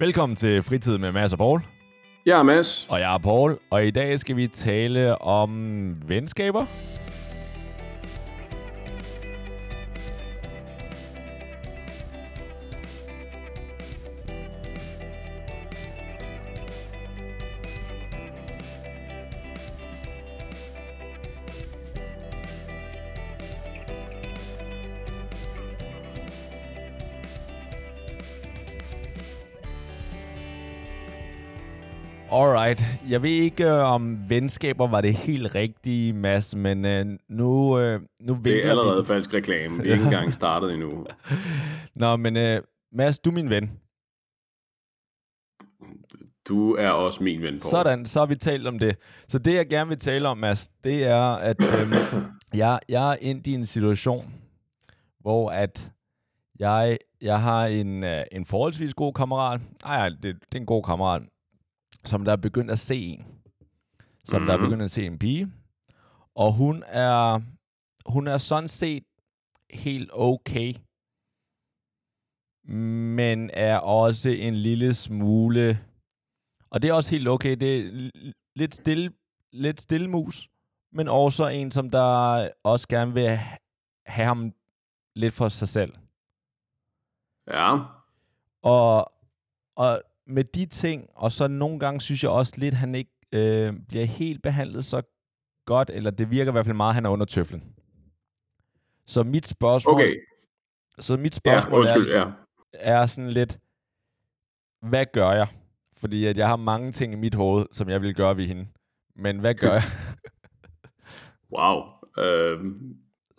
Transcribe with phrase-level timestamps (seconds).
[0.00, 1.60] Velkommen til Fritid med Mads og Paul.
[2.26, 2.86] Jeg er Mads.
[2.90, 6.66] Og jeg er Paul, og i dag skal vi tale om venskaber.
[33.18, 38.00] Jeg ved ikke, øh, om venskaber var det helt rigtige, Mads, men uh, nu, uh,
[38.20, 39.06] nu Det er allerede vi...
[39.06, 39.82] falsk reklame.
[39.82, 41.06] Vi er ikke engang startet endnu.
[42.02, 43.70] Nå, men uh, Mads, du er min ven.
[46.48, 47.70] Du er også min ven, Paul.
[47.70, 48.96] Sådan, så har vi talt om det.
[49.28, 51.92] Så det, jeg gerne vil tale om, Mads, det er, at øhm,
[52.54, 54.34] jeg, jeg er ind i en situation,
[55.20, 55.92] hvor at
[56.58, 59.60] jeg, jeg har en, uh, en forholdsvis god kammerat.
[59.84, 61.22] Ej, det, det er en god kammerat
[62.04, 63.26] som der er begyndt at se en.
[64.24, 64.46] Som mm.
[64.46, 64.66] der er mhm.
[64.66, 65.52] begyndt at se en pige.
[66.34, 67.40] Og hun er,
[68.06, 69.04] hun er sådan set
[69.70, 70.74] helt okay.
[73.16, 75.84] Men er også en lille smule...
[76.70, 77.56] Og det er også helt okay.
[77.56, 78.10] Det er
[78.54, 79.12] lidt stille,
[79.52, 80.48] lidt stille mus.
[80.92, 83.38] Men også en, som der også gerne vil
[84.06, 84.52] have ham
[85.14, 85.92] lidt for sig selv.
[87.46, 87.78] Ja.
[88.62, 89.12] Og,
[89.76, 93.10] og med de ting, og så nogle gange synes jeg også lidt, at han ikke
[93.32, 95.02] øh, bliver helt behandlet så
[95.66, 97.62] godt, eller det virker i hvert fald meget, at han er under tøflen.
[99.06, 100.16] Så mit spørgsmål, okay.
[100.98, 102.32] så mit spørgsmål ja, undskyld, er, ja.
[102.72, 103.58] er sådan lidt,
[104.82, 105.46] hvad gør jeg?
[105.96, 108.66] Fordi at jeg har mange ting i mit hoved, som jeg vil gøre ved hende.
[109.16, 109.82] Men hvad gør jeg?
[111.56, 111.82] wow.
[112.18, 112.58] Øh,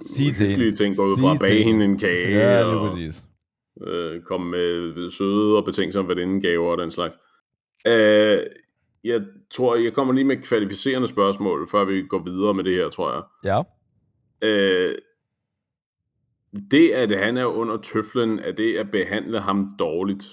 [0.06, 0.72] Sig til hende.
[0.72, 2.30] ting går ud fra at bage hende en kage.
[2.30, 2.90] Ja, lige og...
[2.90, 3.28] præcis
[3.88, 7.17] øh, komme med søde og betænksomme gaver og den slags.
[7.88, 8.39] Øh,
[9.03, 9.21] jeg
[9.52, 13.11] tror, jeg kommer lige med kvalificerende spørgsmål, før vi går videre med det her, tror
[13.14, 13.23] jeg.
[13.43, 13.61] Ja.
[14.42, 14.95] Øh,
[16.71, 20.27] det, at han er under tøflen, er det at behandle ham dårligt?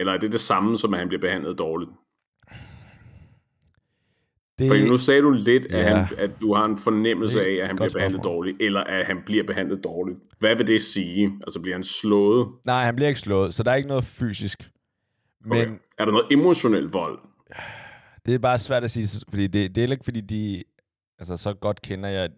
[0.00, 1.90] Eller er det det samme, som at han bliver behandlet dårligt?
[4.60, 4.68] Det...
[4.68, 5.94] For nu sagde du lidt, at, ja.
[5.94, 9.22] han, at du har en fornemmelse af, at han bliver behandlet dårligt, eller at han
[9.26, 10.18] bliver behandlet dårligt.
[10.38, 11.32] Hvad vil det sige?
[11.42, 12.48] Altså bliver han slået?
[12.64, 14.70] Nej, han bliver ikke slået, så der er ikke noget fysisk.
[15.44, 15.70] Men okay.
[15.98, 17.18] Er der noget emotionel vold?
[18.26, 20.62] Det er bare svært at sige, fordi det, det er ikke, fordi de...
[21.18, 22.30] Altså, så godt kender jeg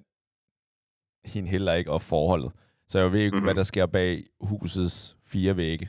[1.25, 2.53] hende heller ikke, og forholdet.
[2.89, 3.45] Så jeg ved ikke, mm-hmm.
[3.45, 5.89] hvad der sker bag husets fire vægge.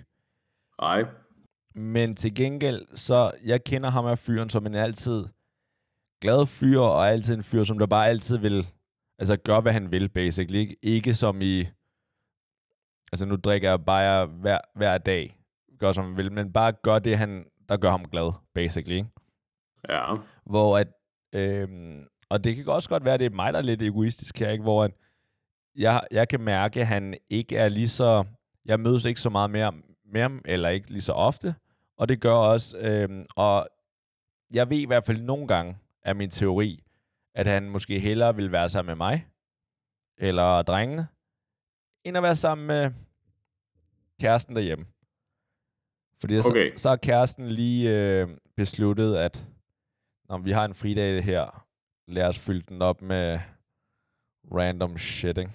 [0.82, 1.06] Nej.
[1.76, 5.26] Men til gengæld, så jeg kender ham af fyren, som en altid
[6.24, 8.68] glad fyr, og altid en fyr, som der bare altid vil
[9.20, 10.58] altså gøre, hvad han vil, basically.
[10.60, 11.60] Ikke, ikke som i,
[13.12, 15.38] altså nu drikker jeg bare hver, hver dag,
[15.80, 18.96] gør som han vil, men bare gør det, han, der gør ham glad, basically.
[18.96, 19.10] Ikke?
[19.90, 20.16] Ja.
[20.46, 20.88] Hvor at,
[21.34, 24.40] øhm, og det kan også godt være, at det er mig, der er lidt egoistisk
[24.40, 24.64] her, ikke?
[24.64, 24.92] hvor at
[25.76, 28.24] jeg, jeg kan mærke, at han ikke er lige så,
[28.66, 29.74] jeg mødes ikke så meget mere
[30.06, 31.56] med ham, eller ikke lige så ofte,
[31.98, 33.68] og det gør også, øhm, og
[34.54, 36.84] jeg ved i hvert fald nogle gange, er min teori,
[37.36, 39.28] at han måske hellere vil være sammen med mig,
[40.18, 41.08] eller drengene,
[42.06, 42.92] end at være sammen med
[44.22, 44.86] kæresten derhjemme.
[46.20, 46.72] Fordi okay.
[46.76, 49.46] så, så har kæresten lige øh, besluttet, at
[50.30, 51.66] når vi har en fridag her,
[52.08, 53.40] lad os fylde den op med
[54.52, 55.52] random shit, ikke?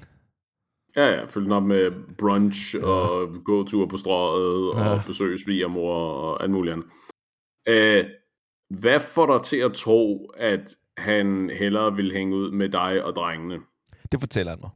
[0.97, 2.87] Ja, ja, fylde den op med brunch ja.
[2.87, 4.89] og gå tur på strøget ja.
[4.89, 6.87] og besøge svigermor og alt muligt andet.
[7.69, 8.05] Øh,
[8.71, 13.17] hvad får dig til at tro, at han hellere vil hænge ud med dig og
[13.17, 13.59] drengene?
[14.13, 14.71] Det fortæller han mig.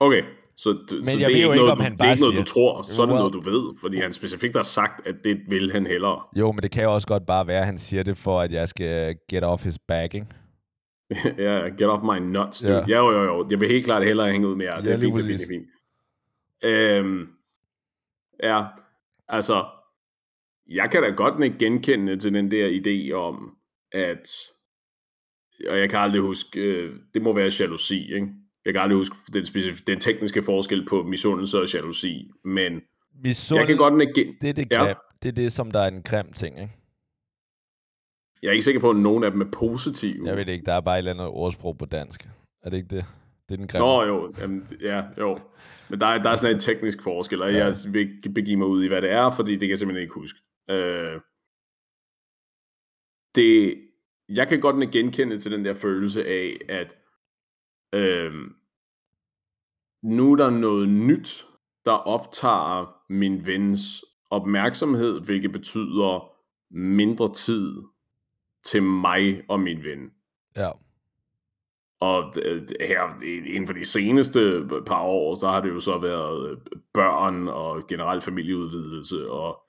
[0.00, 0.22] Okay,
[0.56, 2.82] så, Men så det, er ikke noget, ikke, du, det er ikke noget, du tror,
[2.82, 5.86] så er det noget, du ved, fordi han specifikt har sagt, at det vil han
[5.86, 6.20] hellere.
[6.36, 8.52] Jo, men det kan jo også godt bare være, at han siger det for, at
[8.52, 10.32] jeg skal get off his bagging.
[11.38, 12.72] ja, get off my nuts, dude.
[12.72, 12.84] Ja.
[12.88, 13.46] ja, jo, jo, jo.
[13.50, 14.80] Jeg vil helt klart hellere hænge ud med jer.
[14.80, 15.66] Det er fint, det er fint, det er fint.
[16.64, 17.28] Øhm,
[18.42, 18.64] ja,
[19.28, 19.64] altså,
[20.70, 23.56] jeg kan da godt med genkende til den der idé om,
[23.92, 24.28] at,
[25.68, 28.28] og jeg kan aldrig huske, øh, det må være jalousi, ikke?
[28.64, 32.82] Jeg kan aldrig huske den, specif- den tekniske forskel på misundelse og jalousi, men
[33.22, 33.58] Misund...
[33.58, 34.94] jeg kan godt med gen- det er det, ja.
[35.22, 36.72] det er det, som der er en grim ting, ikke?
[38.42, 40.26] Jeg er ikke sikker på, at nogen af dem er positive.
[40.26, 42.28] Jeg ved ikke, der er bare et eller andet ordsprog på dansk.
[42.62, 43.04] Er det ikke det?
[43.48, 43.86] Det er den grimme.
[43.86, 45.38] Nå jo, jamen, ja, jo.
[45.88, 47.64] Men der er, der er sådan en teknisk forskel, og ja.
[47.64, 50.02] jeg vil ikke begive mig ud i, hvad det er, fordi det kan jeg simpelthen
[50.02, 50.38] ikke huske.
[50.70, 51.20] Øh,
[53.34, 53.80] det,
[54.28, 56.96] jeg kan godt genkende til den der følelse af, at
[57.94, 58.32] øh,
[60.02, 61.46] nu er der noget nyt,
[61.86, 66.28] der optager min vens opmærksomhed, hvilket betyder
[66.70, 67.82] mindre tid
[68.64, 70.10] til mig og min ven.
[70.56, 70.70] Ja.
[72.00, 72.34] Og
[72.80, 76.56] her inden for de seneste par år, så har det jo så været øh,
[76.94, 79.62] børn og generelt familieudvidelse og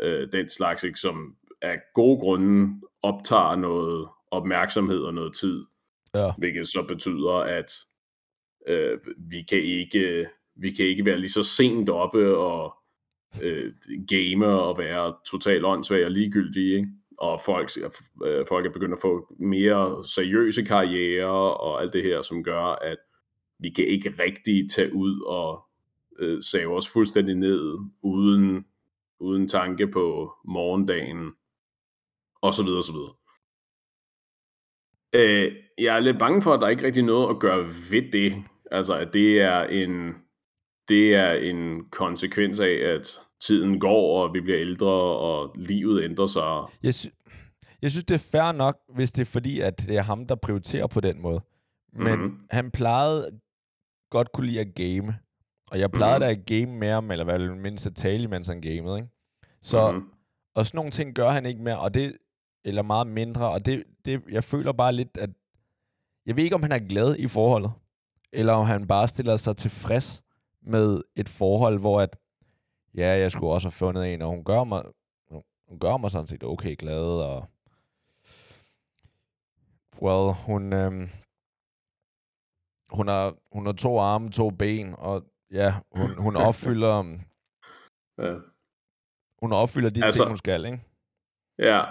[0.00, 5.64] øh, den slags, ikke, som af gode grunde optager noget opmærksomhed og noget tid.
[6.14, 6.32] Ja.
[6.38, 7.72] Hvilket så betyder, at
[8.66, 10.26] øh, vi, kan ikke,
[10.56, 12.74] vi kan ikke være lige så sent oppe og
[13.42, 13.72] øh,
[14.08, 16.76] game og være totalt åndssvage og ligegyldige.
[16.76, 16.88] Ikke?
[17.20, 17.70] og folk,
[18.24, 22.64] øh, folk er begyndt at få mere seriøse karriere og alt det her, som gør,
[22.64, 22.96] at
[23.58, 25.64] vi kan ikke rigtig tage ud og
[26.18, 28.64] øh, save os fuldstændig ned, uden,
[29.20, 31.32] uden tanke på morgendagen,
[32.42, 33.14] og så videre, så videre.
[35.14, 38.44] Øh, jeg er lidt bange for, at der ikke rigtig noget at gøre ved det.
[38.70, 40.14] Altså, at det er en,
[40.88, 46.26] det er en konsekvens af, at tiden går, og vi bliver ældre, og livet ændrer
[46.26, 46.62] sig.
[46.82, 47.14] Jeg, sy-
[47.82, 50.34] jeg synes, det er fair nok, hvis det er fordi, at det er ham, der
[50.34, 51.40] prioriterer på den måde.
[51.92, 52.40] Men mm-hmm.
[52.50, 53.40] han plejede
[54.10, 55.18] godt kunne lide at game.
[55.70, 56.46] Og jeg plejede mm-hmm.
[56.48, 59.08] da at game mere, eller hvad mindst at tale, mens han gamede, ikke?
[59.62, 60.10] Så, mm-hmm.
[60.54, 62.16] og sådan nogle ting gør han ikke mere, og det,
[62.64, 65.30] eller meget mindre, og det, det, jeg føler bare lidt, at,
[66.26, 67.72] jeg ved ikke, om han er glad i forholdet,
[68.32, 70.22] eller om han bare stiller sig tilfreds
[70.62, 72.16] med et forhold, hvor at,
[72.94, 74.82] ja, jeg skulle også have fundet en, og hun gør mig,
[75.68, 77.48] hun gør mig sådan set okay glad, og
[80.02, 81.08] well, hun, øhm,
[82.90, 87.20] hun, har, hun har to arme, to ben, og ja, hun, hun opfylder, øhm,
[88.18, 88.34] ja.
[89.38, 90.80] hun opfylder de altså, ting, hun skal, ikke?
[91.58, 91.84] Ja,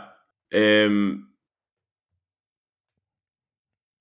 [0.54, 1.26] øhm,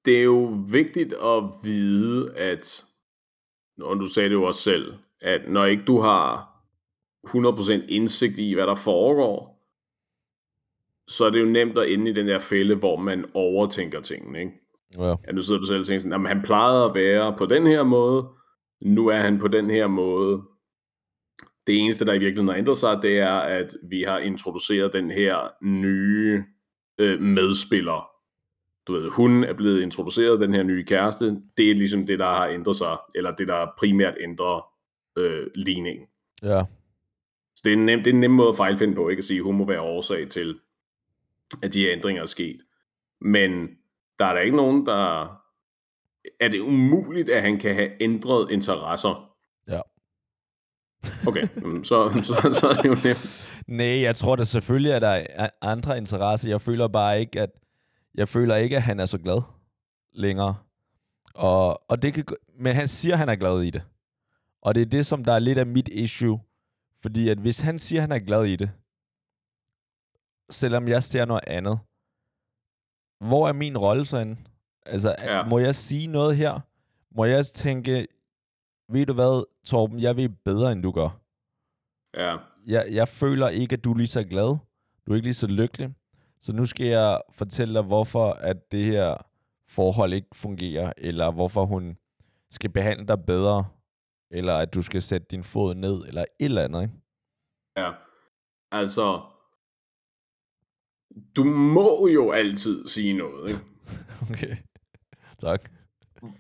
[0.05, 2.84] det er jo vigtigt at vide, at,
[3.81, 6.58] og du sagde det jo også selv, at når ikke du har
[7.26, 9.58] 100% indsigt i, hvad der foregår,
[11.08, 14.40] så er det jo nemt at ende i den der fælde, hvor man overtænker tingene,
[14.40, 14.52] ikke?
[14.99, 15.14] Ja.
[15.26, 17.66] ja nu sidder du selv og tænker sådan, at han plejede at være på den
[17.66, 18.28] her måde,
[18.82, 20.42] nu er han på den her måde.
[21.66, 25.10] Det eneste, der i virkeligheden har ændret sig, det er, at vi har introduceret den
[25.10, 26.44] her nye
[26.98, 28.10] øh, medspiller.
[28.86, 31.42] Du ved, hun er blevet introduceret, den her nye kæreste.
[31.56, 34.66] Det er ligesom det, der har ændret sig, eller det, der primært ændrer
[35.19, 36.06] øh, ligningen.
[36.42, 36.62] Ja.
[37.56, 39.25] Så det er, en nem, det er en nem måde at fejlfinde på, ikke at
[39.25, 40.60] sige, at hun må være årsag til,
[41.62, 42.60] at de her ændringer er sket.
[43.20, 43.69] Men
[44.19, 45.34] der er der ikke nogen, der...
[46.40, 49.30] Er det umuligt, at han kan have ændret interesser?
[49.69, 49.80] Ja.
[51.26, 51.42] Okay,
[51.84, 53.38] så, så, så er det jo nemt.
[53.78, 56.48] Nej, jeg tror da selvfølgelig, at der er andre interesser.
[56.48, 57.50] Jeg føler bare ikke, at
[58.14, 59.42] jeg føler ikke, at han er så glad
[60.12, 60.56] længere.
[61.34, 62.25] Og, og det kan,
[62.58, 63.82] men han siger, at han er glad i det.
[64.62, 66.40] Og det er det, som der er lidt af mit issue.
[67.02, 68.70] Fordi at hvis han siger, at han er glad i det,
[70.50, 71.78] selvom jeg ser noget andet.
[73.20, 74.36] Hvor er min rolle så henne?
[74.86, 75.44] Altså, ja.
[75.44, 76.60] må jeg sige noget her?
[77.16, 78.06] Må jeg tænke,
[78.88, 81.20] ved du hvad, Torben, jeg ved bedre, end du gør.
[82.14, 82.36] Ja.
[82.69, 84.56] Jeg, jeg føler ikke, at du er lige så glad.
[85.06, 85.94] Du er ikke lige så lykkelig.
[86.40, 89.16] Så nu skal jeg fortælle dig, hvorfor at det her
[89.69, 91.96] forhold ikke fungerer, eller hvorfor hun
[92.50, 93.64] skal behandle dig bedre,
[94.30, 96.94] eller at du skal sætte din fod ned, eller et eller andet, ikke?
[97.76, 97.92] Ja,
[98.70, 99.22] altså,
[101.37, 103.62] du må jo altid sige noget, ikke?
[104.30, 104.56] Okay,
[105.40, 105.71] tak.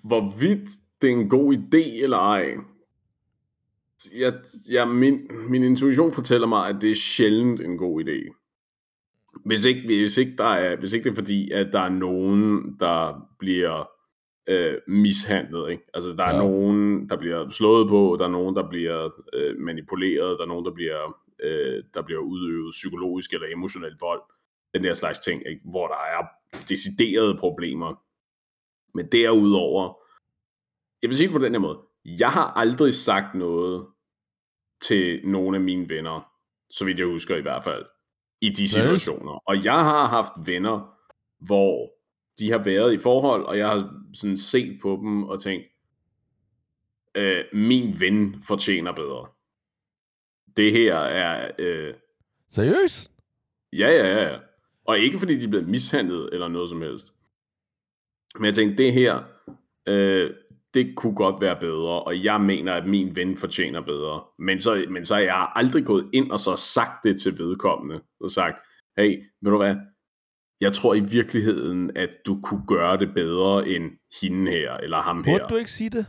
[0.04, 0.70] Hvorvidt
[1.02, 2.54] det er en god idé eller ej,
[4.18, 4.32] jeg,
[4.70, 8.34] jeg, min, min intuition fortæller mig, at det er sjældent en god idé.
[9.44, 12.76] Hvis ikke, hvis ikke, der er, hvis ikke det er fordi, at der er nogen,
[12.80, 13.88] der bliver
[14.48, 15.70] øh, mishandlet.
[15.70, 15.82] Ikke?
[15.94, 16.38] Altså, der er ja.
[16.38, 20.64] nogen, der bliver slået på, der er nogen, der bliver øh, manipuleret, der er nogen,
[20.64, 24.20] der bliver, øh, der bliver udøvet psykologisk eller emotionel vold
[24.74, 25.60] den der slags ting, ikke?
[25.64, 26.26] hvor der er
[26.68, 28.02] deciderede problemer.
[28.98, 29.94] Men derudover,
[31.02, 33.86] jeg vil sige det på den her måde, jeg har aldrig sagt noget
[34.80, 36.32] til nogle af mine venner,
[36.70, 37.84] så vidt jeg husker i hvert fald,
[38.40, 39.32] i de situationer.
[39.32, 40.94] Og jeg har haft venner,
[41.38, 41.92] hvor
[42.38, 45.66] de har været i forhold, og jeg har sådan set på dem og tænkt,
[47.14, 49.26] øh, min ven fortjener bedre.
[50.56, 51.50] Det her er...
[51.58, 51.94] Øh,
[52.50, 53.12] Seriøst?
[53.72, 54.38] Ja, ja, ja.
[54.84, 57.17] Og ikke fordi de er blevet mishandlet eller noget som helst.
[58.36, 59.22] Men jeg tænkte, det her,
[59.88, 60.30] øh,
[60.74, 64.22] det kunne godt være bedre, og jeg mener, at min ven fortjener bedre.
[64.38, 68.00] Men så, men så har jeg aldrig gået ind og så sagt det til vedkommende,
[68.20, 68.58] og sagt,
[68.98, 69.76] hey, ved du hvad,
[70.60, 73.90] jeg tror i virkeligheden, at du kunne gøre det bedre end
[74.22, 75.48] hende her, eller ham Burde her.
[75.48, 76.06] du ikke sige det?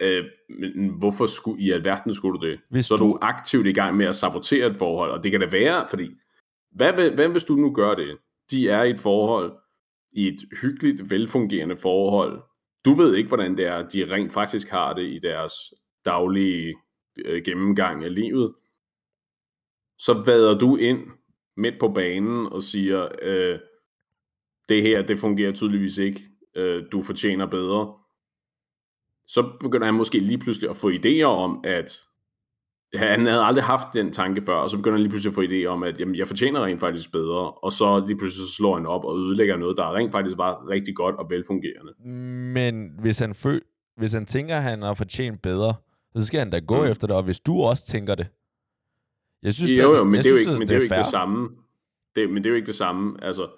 [0.00, 2.60] Øh, men hvorfor skulle, i alverden skulle du det?
[2.70, 3.04] Hvis så er du...
[3.04, 6.10] du aktivt i gang med at sabotere et forhold, og det kan da være, fordi,
[6.72, 8.18] hvad, hvad hvis du nu gør det?
[8.50, 9.52] De er i et forhold,
[10.16, 12.42] i et hyggeligt, velfungerende forhold.
[12.84, 15.52] Du ved ikke, hvordan det er, de rent faktisk har det i deres
[16.04, 16.74] daglige
[17.24, 18.54] øh, gennemgang af livet.
[19.98, 21.06] Så vader du ind
[21.56, 23.58] midt på banen og siger, øh,
[24.68, 26.20] det her, det fungerer tydeligvis ikke,
[26.56, 27.94] øh, du fortjener bedre
[29.26, 32.02] så begynder han måske lige pludselig at få idéer om, at
[32.94, 35.42] han havde aldrig haft den tanke før, og så begynder han lige pludselig at få
[35.42, 38.74] idéer om, at jamen, jeg fortjener rent faktisk bedre, og så lige pludselig så slår
[38.74, 41.92] han op og ødelægger noget, der rent faktisk var rigtig godt og velfungerende.
[42.52, 43.62] Men hvis han, føl
[43.96, 45.74] hvis han tænker, at han har fortjent bedre,
[46.16, 46.90] så skal han da gå mm.
[46.90, 48.26] efter det, og hvis du også tænker det.
[49.42, 51.06] Jeg synes, jo, jo, men det er jo ikke, men det er jo ikke det
[51.06, 51.48] samme.
[52.16, 53.24] Det, men det er jo ikke det samme.
[53.24, 53.48] Altså,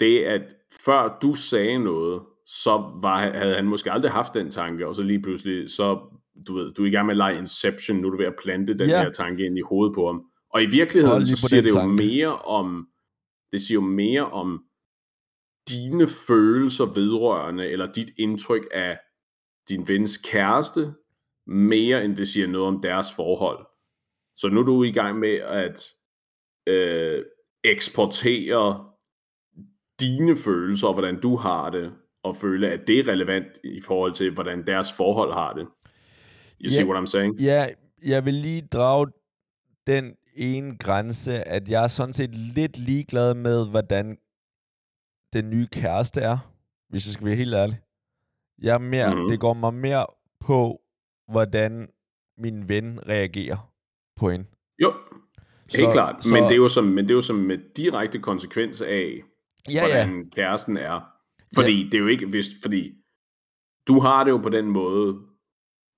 [0.00, 2.70] det at før du sagde noget, så
[3.02, 5.98] var, havde han måske aldrig haft den tanke, og så lige pludselig, så
[6.46, 8.36] du ved, du er i gang med at lege Inception, nu er du ved at
[8.42, 9.02] plante den ja.
[9.02, 10.22] her tanke ind i hovedet på ham.
[10.50, 12.04] Og i virkeligheden, så siger det jo tanke.
[12.04, 12.86] mere om,
[13.52, 14.64] det siger jo mere om
[15.68, 18.98] dine følelser vedrørende, eller dit indtryk af
[19.68, 20.94] din vens kæreste,
[21.46, 23.66] mere end det siger noget om deres forhold.
[24.36, 25.90] Så nu er du i gang med at
[26.66, 27.24] øh,
[27.64, 28.84] eksportere
[30.00, 34.12] dine følelser, og hvordan du har det, og føle, at det er relevant i forhold
[34.12, 35.66] til, hvordan deres forhold har det.
[36.64, 37.40] You yeah, see what I'm saying?
[37.40, 37.66] Ja,
[38.02, 39.06] jeg vil lige drage
[39.86, 44.18] den ene grænse, at jeg er sådan set lidt ligeglad med, hvordan
[45.32, 46.38] den nye kæreste er,
[46.88, 47.80] hvis jeg skal være helt ærlig.
[48.62, 49.28] Jeg er mere, mm-hmm.
[49.28, 50.06] Det går mig mere
[50.40, 50.80] på,
[51.28, 51.88] hvordan
[52.38, 53.72] min ven reagerer
[54.16, 54.46] på hende.
[54.82, 54.92] Jo,
[55.72, 56.24] helt så, klart.
[56.24, 59.22] Så, men, det er jo som, men det er jo som med direkte konsekvens af,
[59.70, 60.28] ja, hvordan ja.
[60.36, 61.00] kæresten er.
[61.54, 61.84] Fordi ja.
[61.84, 62.94] det er jo ikke, hvis, fordi
[63.88, 65.18] du har det jo på den måde,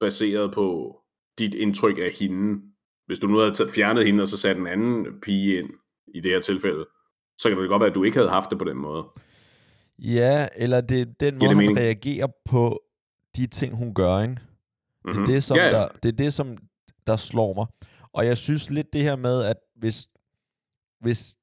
[0.00, 0.96] baseret på
[1.38, 2.62] dit indtryk af hende.
[3.06, 5.70] Hvis du nu havde fjernet hende, og så sat en anden pige ind,
[6.14, 6.86] i det her tilfælde,
[7.38, 9.04] så kan det godt være, at du ikke havde haft det på den måde.
[9.98, 11.78] Ja, eller det den måde, hun mening?
[11.78, 12.82] reagerer på
[13.36, 14.34] de ting, hun gør, ikke?
[14.34, 14.40] Det
[15.04, 15.26] er, mm-hmm.
[15.26, 15.70] det, som ja.
[15.70, 16.56] Der, det er det, som
[17.06, 17.66] der slår mig.
[18.12, 20.08] Og jeg synes lidt det her med, at hvis,
[21.00, 21.36] hvis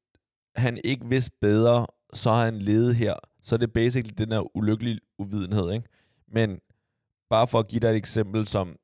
[0.56, 4.58] han ikke vidste bedre, så har han levet her så er det basically den her
[4.58, 5.88] ulykkelige uvidenhed, ikke?
[6.28, 6.60] Men
[7.36, 8.76] bare for at give dig et eksempel, som,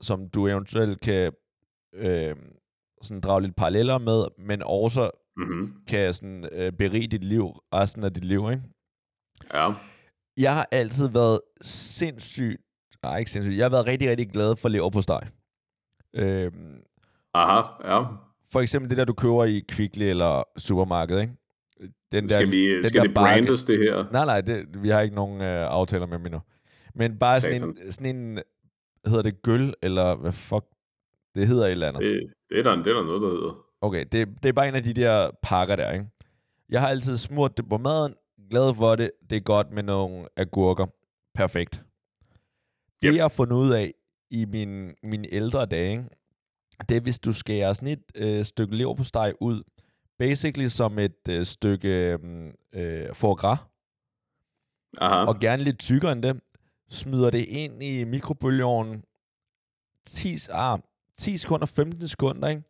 [0.00, 1.32] som du eventuelt kan
[1.94, 2.36] øh,
[3.02, 5.72] sådan drage lidt paralleller med, men også mm-hmm.
[5.86, 8.62] kan sådan, øh, berige dit liv resten af dit liv, ikke?
[9.54, 9.72] Ja.
[10.36, 12.60] Jeg har altid været sindssygt,
[13.02, 15.20] nej ikke sindssygt, jeg har været rigtig, rigtig glad for lever på steg.
[16.14, 16.52] Øh,
[17.34, 18.04] Aha, ja.
[18.52, 21.32] For eksempel det der, du køber i Kvickly eller supermarked, ikke?
[22.12, 24.04] Den der, skal vi, den skal der det brandes, det her?
[24.12, 26.40] Nej, nej, det, vi har ikke nogen øh, aftaler med dem endnu.
[26.94, 28.42] Men bare sådan en, sådan en,
[29.06, 30.64] hedder det gøl, eller hvad fuck,
[31.34, 32.02] det hedder et eller andet.
[32.02, 33.66] Det, det, er, der, det er der noget, der hedder.
[33.80, 36.06] Okay, det, det er bare en af de der pakker der, ikke?
[36.68, 38.14] Jeg har altid smurt det på maden,
[38.50, 40.86] glad for det, det er godt med nogle agurker.
[41.34, 41.82] Perfekt.
[43.02, 43.14] Det yep.
[43.14, 43.94] jeg har fundet ud af
[44.30, 46.08] i min, mine ældre dage,
[46.88, 49.62] det er, hvis du skærer sådan et øh, stykke lever på steg ud,
[50.18, 52.18] basically som et øh, stykke
[52.72, 53.58] øh, foie gras,
[55.00, 55.24] Aha.
[55.24, 56.40] og gerne lidt tykkere end det,
[56.90, 59.04] smider det ind i mikrobølgeovnen
[60.06, 60.78] 10, ah,
[61.18, 62.62] 10 sekunder, 15 sekunder, ikke?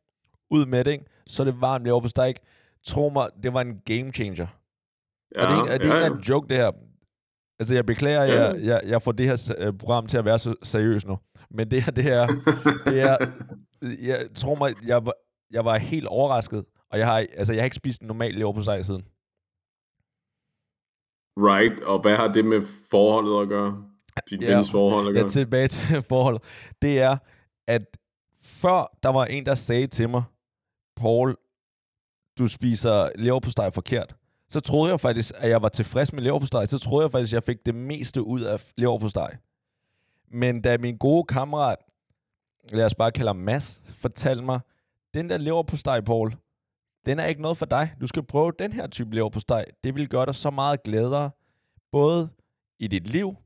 [0.50, 1.04] ud med det, ikke?
[1.26, 2.34] så er det varmt lige over for steg.
[2.84, 4.46] Tro mig, det var en game changer.
[5.36, 6.12] Ja, og det er, er det ja, ikke ja.
[6.12, 6.72] en joke, det her?
[7.58, 8.42] Altså, jeg beklager, ja.
[8.42, 11.18] jeg, jeg, jeg får det her øh, program til at være så seriøst nu.
[11.50, 12.26] Men det her, det her,
[12.84, 13.16] det er,
[14.08, 15.02] jeg tror mig, jeg,
[15.50, 16.64] jeg var helt overrasket.
[16.90, 19.04] Og jeg har, altså, jeg har ikke spist en normal lever på sig siden.
[21.36, 23.89] Right, og hvad har det med forholdet at gøre?
[24.30, 25.22] Dit ja, forhold at gøre?
[25.22, 26.42] Ja, tilbage til forholdet.
[26.82, 27.16] Det er,
[27.66, 27.82] at
[28.42, 30.22] før der var en, der sagde til mig,
[30.96, 31.36] Paul,
[32.38, 34.14] du spiser leverpostej forkert,
[34.48, 36.66] så troede jeg faktisk, at jeg var tilfreds med leverpostej.
[36.66, 39.36] Så troede jeg faktisk, at jeg fik det meste ud af leverpostej.
[40.28, 41.78] Men da min gode kammerat,
[42.72, 44.60] lad os bare kalde ham Mads, fortalte mig,
[45.14, 46.36] den der leverpostej, Paul,
[47.06, 47.94] den er ikke noget for dig.
[48.00, 49.64] Du skal prøve den her type leverpostej.
[49.84, 51.30] Det vil gøre dig så meget glædere,
[51.92, 52.28] både
[52.78, 53.36] i dit liv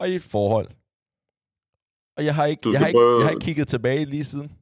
[0.00, 0.68] og i dit forhold.
[2.16, 3.18] Og jeg har ikke, jeg har ikke, prøve...
[3.18, 4.52] jeg har ikke kigget tilbage lige siden.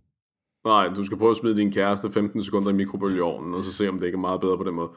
[0.65, 3.89] Nej, du skal prøve at smide din kæreste 15 sekunder i mikrobølgeovnen, og så se,
[3.89, 4.91] om det ikke er meget bedre på den måde.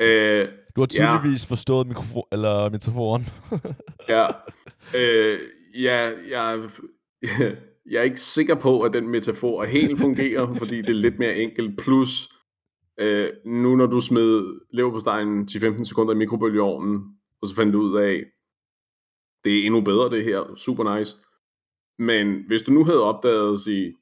[0.00, 1.50] Øh, du har tydeligvis ja.
[1.50, 3.26] forstået mikrofon, eller metaforen.
[4.14, 4.26] ja.
[4.96, 5.38] Øh,
[5.82, 6.70] ja, jeg,
[7.90, 11.36] jeg er ikke sikker på, at den metafor helt fungerer, fordi det er lidt mere
[11.36, 11.80] enkelt.
[11.80, 12.28] Plus,
[13.00, 17.02] Øh, nu når du smed leverpostejen 10-15 sekunder i mikrobølgeovnen,
[17.42, 18.24] og så fandt du ud af,
[19.46, 21.16] det er endnu bedre det her, super nice,
[21.98, 23.92] Men hvis du nu havde opdaget, sig,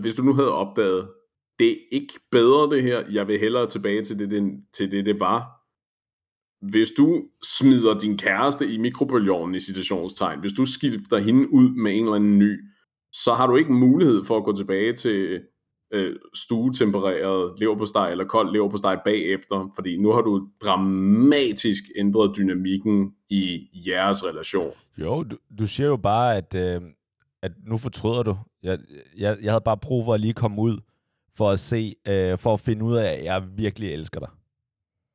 [0.00, 1.08] hvis du nu havde opdaget,
[1.58, 4.42] det er ikke bedre det her, jeg vil hellere tilbage til det, det,
[4.72, 5.40] til det, det var.
[6.70, 11.92] Hvis du smider din kæreste i mikrobølgeovnen i citationstegn, hvis du skifter hende ud med
[11.92, 12.52] en eller anden ny,
[13.12, 15.42] så har du ikke mulighed for at gå tilbage til
[15.92, 23.68] øh, stuetempereret leverpostej eller kold leverpostej bagefter, fordi nu har du dramatisk ændret dynamikken i
[23.86, 24.72] jeres relation.
[24.98, 26.80] Jo, du, du siger jo bare, at, øh,
[27.42, 28.36] at nu fortryder du.
[28.62, 28.78] Jeg,
[29.18, 30.78] jeg, jeg havde bare brug for at lige komme ud
[31.36, 34.28] for at se, øh, for at finde ud af, at jeg virkelig elsker dig.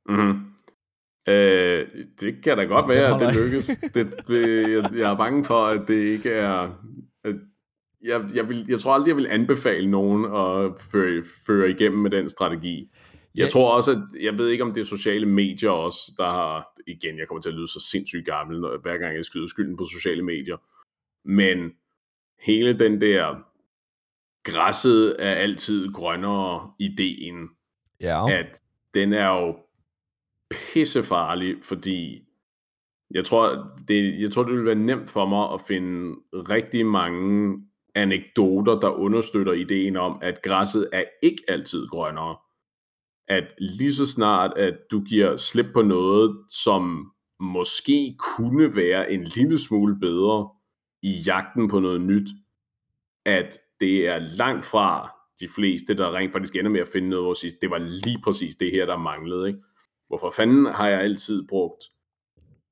[0.09, 0.39] Mm-hmm.
[1.27, 1.87] Øh,
[2.19, 3.67] det kan da godt være, at det lykkes.
[3.93, 6.69] det, det, jeg, jeg er bange for, at det ikke er...
[8.03, 12.11] Jeg, jeg, vil, jeg tror aldrig, jeg vil anbefale nogen at føre, føre igennem med
[12.11, 12.89] den strategi.
[13.35, 13.47] Jeg ja.
[13.47, 17.17] tror også, at jeg ved ikke, om det er sociale medier også, der har, igen,
[17.19, 19.83] jeg kommer til at lyde så sindssygt gammel, når, hver gang jeg skyder skylden på
[19.83, 20.57] sociale medier,
[21.25, 21.71] men
[22.39, 23.35] hele den der
[24.43, 27.49] græsset er altid grønnere ideen,
[28.01, 28.31] ja.
[28.31, 28.61] at
[28.93, 29.57] den er jo
[30.51, 32.23] pissefarlig, fordi
[33.11, 37.57] jeg tror, det, jeg tror, det vil være nemt for mig at finde rigtig mange
[37.95, 42.37] anekdoter, der understøtter ideen om, at græsset er ikke altid grønnere.
[43.27, 49.23] At lige så snart, at du giver slip på noget, som måske kunne være en
[49.23, 50.49] lille smule bedre
[51.03, 52.29] i jagten på noget nyt,
[53.25, 57.23] at det er langt fra de fleste, der rent faktisk ender med at finde noget,
[57.23, 59.47] hvor det var lige præcis det her, der manglede.
[59.47, 59.59] Ikke?
[60.07, 61.83] Hvorfor fanden har jeg altid brugt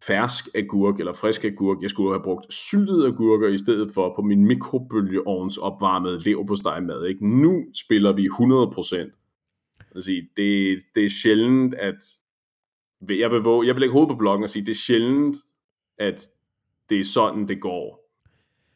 [0.08, 1.82] fersk agurk eller frisk agurk.
[1.82, 7.06] Jeg skulle have brugt syltede agurker i stedet for på min mikrobølgeovns opvarmede leverpostejmad.
[7.06, 7.28] Ikke?
[7.28, 9.88] Nu spiller vi 100%.
[9.96, 11.98] Altså, det, det er sjældent, at
[13.10, 15.36] jeg vil, våge, jeg vil lægge hovedet på bloggen og sige, det er sjældent,
[15.98, 16.28] at
[16.90, 18.02] det er sådan, det går.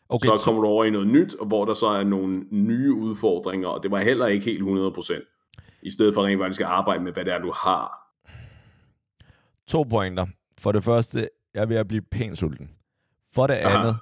[0.09, 2.93] Okay, så kommer du over i noget nyt, og hvor der så er nogle nye
[2.93, 7.03] udfordringer, og det var heller ikke helt 100%, i stedet for rent faktisk at arbejde
[7.03, 8.05] med, hvad det er, du har.
[9.67, 10.25] To pointer.
[10.57, 12.71] For det første, jeg er ved at blive pænt sulten.
[13.33, 13.97] For det andet,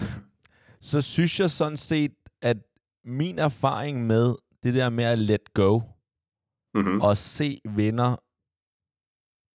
[0.90, 2.56] så synes jeg sådan set, at
[3.04, 5.80] min erfaring med det der med at let go,
[6.74, 7.00] mm-hmm.
[7.00, 8.16] og se venner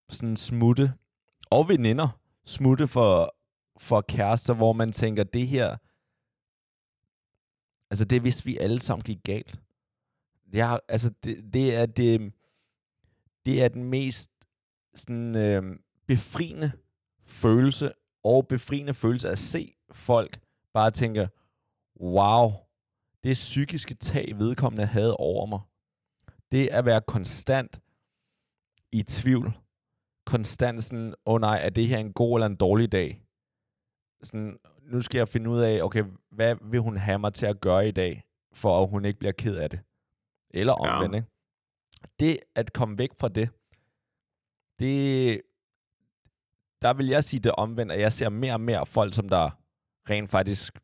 [0.10, 0.94] sådan smutte,
[1.50, 3.36] og veninder smutte for,
[3.80, 5.78] for kærester, hvor man tænker, det her,
[7.92, 9.60] altså det hvis vi alle sammen gik galt.
[10.52, 12.34] Det er, altså det, det er det,
[13.46, 14.32] det er den mest
[14.96, 16.72] sådan, øh, befriende
[17.26, 17.92] følelse,
[18.24, 20.40] og befriende følelse at se folk
[20.74, 21.30] bare tænke,
[22.02, 22.52] wow,
[23.24, 25.60] det psykiske tag, vedkommende havde over mig.
[26.52, 27.82] Det at være konstant
[28.92, 29.58] i tvivl.
[30.26, 33.22] Konstant sådan, åh oh nej, er det her en god eller en dårlig dag?
[34.24, 37.62] Sådan, nu skal jeg finde ud af, okay, hvad vil hun have mig til at
[37.62, 39.80] gøre i dag, for at hun ikke bliver ked af det?
[40.50, 41.20] Eller omvendt, ja.
[41.20, 41.30] ikke?
[42.20, 43.50] Det at komme væk fra det,
[44.80, 45.42] det
[46.86, 49.50] der vil jeg sige det omvendt, at jeg ser mere og mere folk, som der
[50.10, 50.80] rent faktisk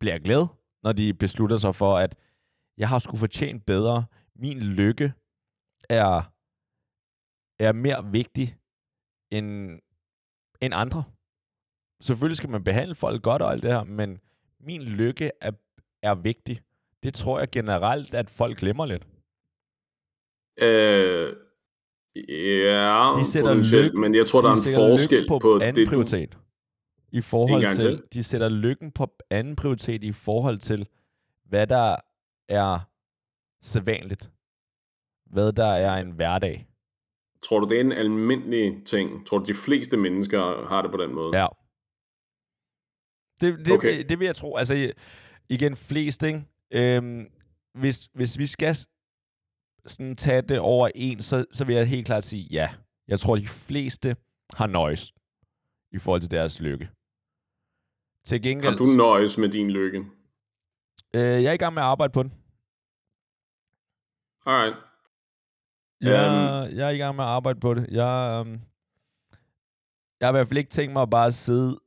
[0.00, 0.48] bliver glade,
[0.82, 2.16] når de beslutter sig for, at
[2.78, 4.06] jeg har sgu fortjent bedre.
[4.34, 5.12] Min lykke
[5.88, 6.32] er,
[7.66, 8.56] er mere vigtig
[9.30, 9.80] end,
[10.62, 11.04] end andre.
[12.02, 14.20] Selvfølgelig skal man behandle folk godt og alt det her, men
[14.60, 15.52] min lykke er,
[16.02, 16.62] er vigtig.
[17.02, 19.06] Det tror jeg generelt, at folk glemmer lidt.
[20.66, 21.47] Øh,
[22.28, 25.88] Ja, de sætter lykken, men jeg tror, der er en forskel på, på anden det,
[25.88, 26.32] prioritet.
[26.32, 26.38] Du...
[27.12, 30.88] I forhold til, til, de sætter lykken på anden prioritet i forhold til,
[31.44, 31.96] hvad der
[32.48, 32.78] er
[33.62, 34.30] sædvanligt.
[35.26, 36.68] Hvad der er en hverdag.
[37.42, 39.26] Tror du, det er en almindelig ting?
[39.26, 41.38] Tror du, de fleste mennesker har det på den måde?
[41.38, 41.46] Ja.
[43.40, 43.98] Det, det, okay.
[43.98, 44.56] det, det vil jeg tro.
[44.56, 44.92] Altså,
[45.48, 46.44] igen, flest, ikke?
[46.70, 47.26] Øhm,
[47.74, 48.76] hvis, hvis vi skal
[49.88, 52.74] sådan tage det over en, så, så vil jeg helt klart sige ja.
[53.08, 54.16] Jeg tror, de fleste
[54.54, 55.12] har nøjes
[55.92, 56.90] i forhold til deres lykke.
[58.24, 58.70] Til gengæld...
[58.70, 59.98] Har du nøjes med din lykke?
[61.14, 62.32] Øh, jeg er i gang med at arbejde på den.
[64.46, 64.76] Alright.
[66.00, 66.76] Jeg, um...
[66.78, 67.86] jeg er i gang med at arbejde på det.
[67.90, 68.60] Jeg, um,
[70.20, 71.80] jeg har i hvert fald ikke tænkt mig at bare sidde,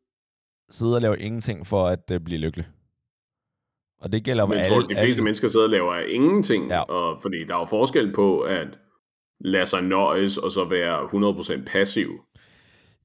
[0.70, 2.68] sidde og lave ingenting for at uh, blive lykkelig.
[4.02, 5.24] Og det gælder Men jeg tror, de fleste alle...
[5.24, 6.82] mennesker sidder og laver ingenting, ja.
[6.82, 8.68] og, fordi der er jo forskel på at
[9.40, 12.10] lade sig nøjes, og så være 100% passiv.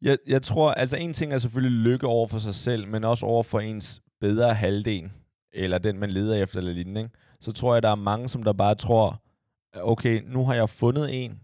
[0.03, 3.27] Jeg, jeg tror, altså en ting er selvfølgelig lykke over for sig selv, men også
[3.27, 5.11] over for ens bedre halvdel,
[5.53, 7.01] eller den, man leder efter eller lignende.
[7.01, 7.15] Ikke?
[7.41, 9.23] Så tror jeg, der er mange, som der bare tror,
[9.83, 11.41] okay, nu har jeg fundet en.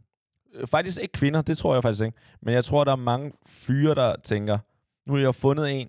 [0.67, 2.19] Faktisk ikke kvinder, det tror jeg faktisk ikke.
[2.43, 4.59] Men jeg tror, der er mange fyre, der tænker,
[5.07, 5.89] nu har jeg fundet en,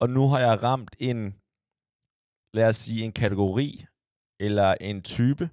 [0.00, 1.34] og nu har jeg ramt en
[2.52, 3.86] lad os sige, en kategori
[4.40, 5.50] eller en type,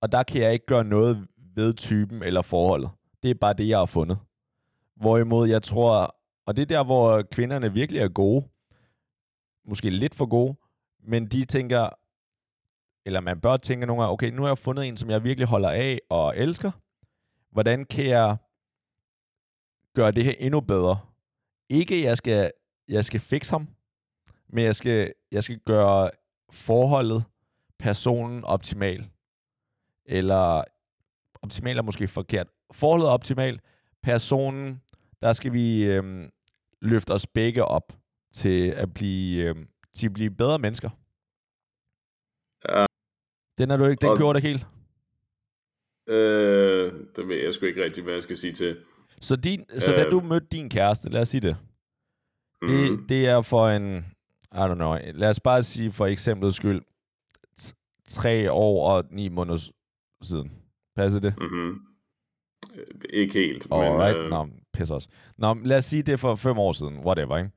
[0.00, 2.90] og der kan jeg ikke gøre noget ved typen eller forholdet.
[3.22, 4.18] Det er bare det, jeg har fundet.
[4.96, 8.48] Hvorimod jeg tror, og det er der, hvor kvinderne virkelig er gode,
[9.64, 10.56] måske lidt for gode,
[11.02, 11.88] men de tænker,
[13.06, 15.48] eller man bør tænke nogle gange, okay, nu har jeg fundet en, som jeg virkelig
[15.48, 16.70] holder af og elsker.
[17.50, 18.36] Hvordan kan jeg
[19.94, 20.98] gøre det her endnu bedre?
[21.68, 22.52] Ikke, jeg skal,
[22.88, 23.68] jeg skal fikse ham,
[24.48, 26.10] men jeg skal, jeg skal gøre
[26.52, 27.24] forholdet,
[27.78, 29.10] personen optimal.
[30.06, 30.64] Eller
[31.42, 32.46] optimal er måske forkert.
[32.72, 33.60] Forholdet optimal,
[34.02, 34.82] personen,
[35.22, 36.30] der skal vi øhm,
[36.80, 37.92] løfte os begge op
[38.32, 40.90] til at blive, øhm, til at blive bedre mennesker.
[42.68, 42.86] Ja.
[43.58, 44.66] Den er du ikke, den kører det helt.
[46.08, 48.76] Øh, det ved jeg sgu ikke rigtig, hvad jeg skal sige til.
[49.20, 50.10] Så, din, så da øh.
[50.10, 51.56] du mødte din kæreste, lad os sige det,
[52.60, 53.06] det, mm.
[53.08, 54.04] det er for en,
[54.52, 56.82] I don't know, lad os bare sige for eksempel skyld,
[58.08, 59.70] tre år og ni måneder
[60.22, 60.52] siden.
[60.96, 61.34] Passer det?
[61.38, 61.80] Mm-hmm.
[63.10, 64.16] Ikke helt, Alright.
[64.16, 64.24] men...
[64.24, 64.30] Øh...
[64.30, 65.08] Nå, pisse os.
[65.36, 67.50] Nå, lad os sige det for fem år siden, whatever, ikke?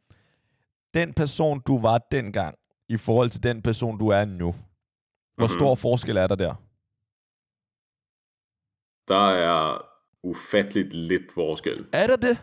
[0.93, 2.55] Den person, du var dengang,
[2.89, 4.55] i forhold til den person, du er nu, hvor
[5.37, 5.47] mm-hmm.
[5.47, 6.55] stor forskel er der der?
[9.07, 9.85] Der er
[10.23, 11.87] ufatteligt lidt forskel.
[11.93, 12.37] Er der det?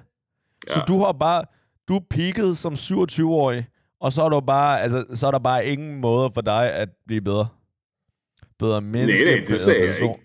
[0.68, 0.74] Ja.
[0.74, 1.44] Så du har bare,
[1.88, 3.66] du peaked som 27-årig,
[4.00, 6.88] og så er, du bare, altså, så er der bare ingen måde for dig at
[7.06, 7.48] blive bedre?
[8.58, 9.24] Bedre menneske?
[9.24, 10.20] Nej, nej, det sagde jeg ikke.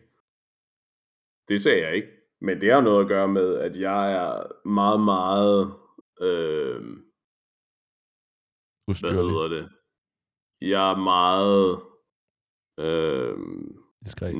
[1.48, 2.08] Det sagde jeg ikke.
[2.42, 5.74] Men det har noget at gøre med, at jeg er meget, meget...
[6.22, 6.82] Øh,
[8.88, 9.16] Ustyrlig.
[9.16, 9.70] hvad hedder det?
[10.62, 11.82] Jeg er meget
[12.80, 13.38] øh,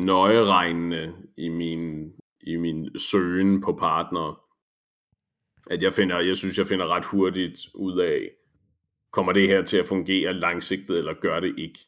[0.06, 4.40] nøjeregnende i min, i min søgen på partner.
[5.70, 8.30] At jeg finder, jeg synes, jeg finder ret hurtigt ud af,
[9.14, 11.80] kommer det her til at fungere langsigtet, eller gør det ikke?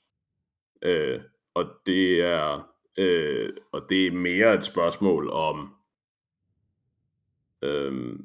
[0.81, 1.21] Øh,
[1.53, 5.75] og det er øh, og det er mere et spørgsmål om
[7.61, 8.19] øh,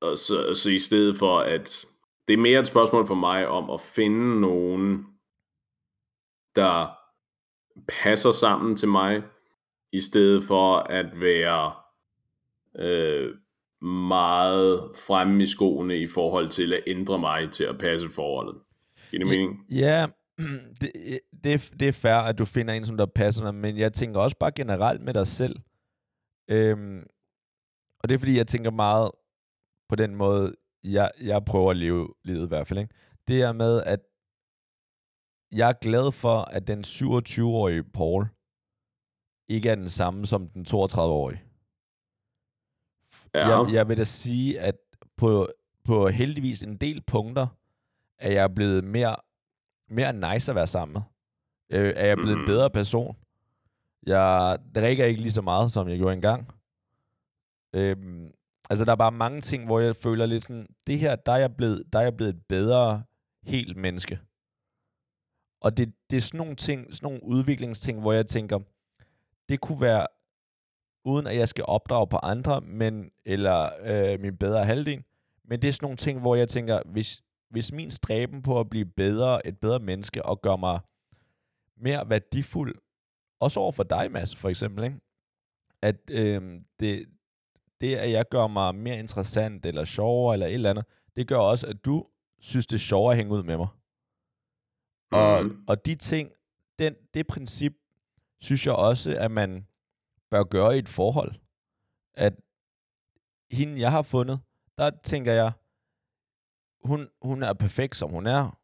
[0.00, 1.86] og så, så i stedet for at
[2.28, 5.06] det er mere et spørgsmål for mig om at finde nogen
[6.56, 6.86] der
[7.88, 9.22] passer sammen til mig
[9.92, 11.74] i stedet for at være
[12.78, 13.34] øh,
[13.82, 18.62] meget fremme i skoene i forhold til at ændre mig til at passe forholdet.
[19.10, 19.64] Giver det mening?
[19.70, 20.06] Ja,
[20.80, 23.92] det, det, det er fair, at du finder en, som der passer dig, men jeg
[23.92, 25.56] tænker også bare generelt med dig selv.
[26.50, 27.06] Øhm,
[28.00, 29.10] og det er fordi, jeg tænker meget
[29.88, 32.78] på den måde, jeg, jeg prøver at leve livet i hvert fald.
[32.78, 32.94] Ikke?
[33.28, 34.00] Det er med, at
[35.52, 38.26] jeg er glad for, at den 27-årige Paul
[39.48, 41.47] ikke er den samme som den 32-årige.
[43.34, 43.62] Ja.
[43.62, 44.74] Jeg, jeg vil da sige, at
[45.16, 45.48] på,
[45.84, 47.46] på heldigvis en del punkter,
[48.18, 49.16] er jeg blevet mere,
[49.88, 51.02] mere nice at være sammen med.
[51.78, 52.40] Øh, er jeg blevet mm.
[52.40, 53.16] en bedre person.
[54.06, 56.48] Jeg drikker ikke lige så meget, som jeg gjorde engang.
[57.74, 58.30] Øhm,
[58.70, 61.38] altså, der er bare mange ting, hvor jeg føler lidt sådan, det her, der er
[61.38, 63.02] jeg blevet, der er jeg blevet et bedre
[63.42, 64.20] helt menneske.
[65.60, 68.58] Og det, det er sådan nogle ting, sådan nogle udviklingsting, hvor jeg tænker,
[69.48, 70.06] det kunne være,
[71.08, 75.04] uden at jeg skal opdrage på andre, men, eller øh, min bedre halvdel,
[75.44, 78.70] men det er sådan nogle ting, hvor jeg tænker, hvis, hvis min stræben på at
[78.70, 80.80] blive bedre, et bedre menneske, og gøre mig
[81.76, 82.74] mere værdifuld,
[83.40, 85.00] også over for dig, Mads, for eksempel, ikke?
[85.82, 87.06] at øh, det,
[87.80, 90.84] det, at jeg gør mig mere interessant, eller sjovere, eller et eller andet,
[91.16, 92.06] det gør også, at du
[92.40, 93.68] synes, det er sjovere at hænge ud med mig.
[95.10, 95.64] Og, mm.
[95.68, 96.30] og de ting,
[96.78, 97.72] den, det princip,
[98.40, 99.66] synes jeg også, at man
[100.30, 101.34] bør gøre i et forhold.
[102.14, 102.34] At
[103.50, 104.40] hende, jeg har fundet,
[104.78, 105.52] der tænker jeg,
[106.84, 108.58] hun, hun er perfekt, som hun er.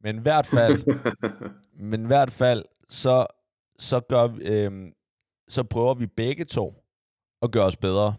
[0.00, 0.84] Men i hvert fald,
[1.90, 3.26] men i hvert fald, så,
[3.78, 4.92] så, gør, øh,
[5.48, 6.74] så prøver vi begge to
[7.42, 8.14] at gøre os bedre.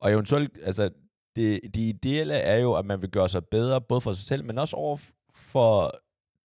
[0.00, 0.90] Og eventuelt, altså,
[1.36, 4.44] det, det ideelle er jo, at man vil gøre sig bedre, både for sig selv,
[4.44, 4.96] men også over
[5.34, 5.92] for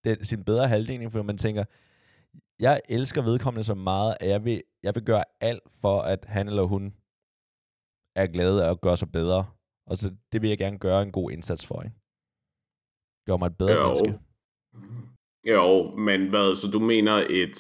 [0.04, 1.64] den, sin bedre halvdel, for man tænker,
[2.60, 6.48] jeg elsker vedkommende så meget, at jeg vil, jeg vil gøre alt for, at han
[6.48, 6.94] eller hun
[8.16, 9.52] er glad og gør sig bedre.
[9.86, 11.96] Og så det vil jeg gerne gøre en god indsats for, ikke?
[13.26, 13.84] Gør mig et bedre jo.
[13.84, 14.20] menneske.
[15.46, 17.58] Jo, men hvad, så du mener et,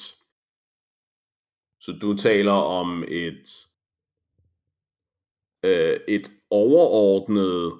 [1.81, 3.67] så du taler om et,
[5.65, 7.73] øh, et overordnet,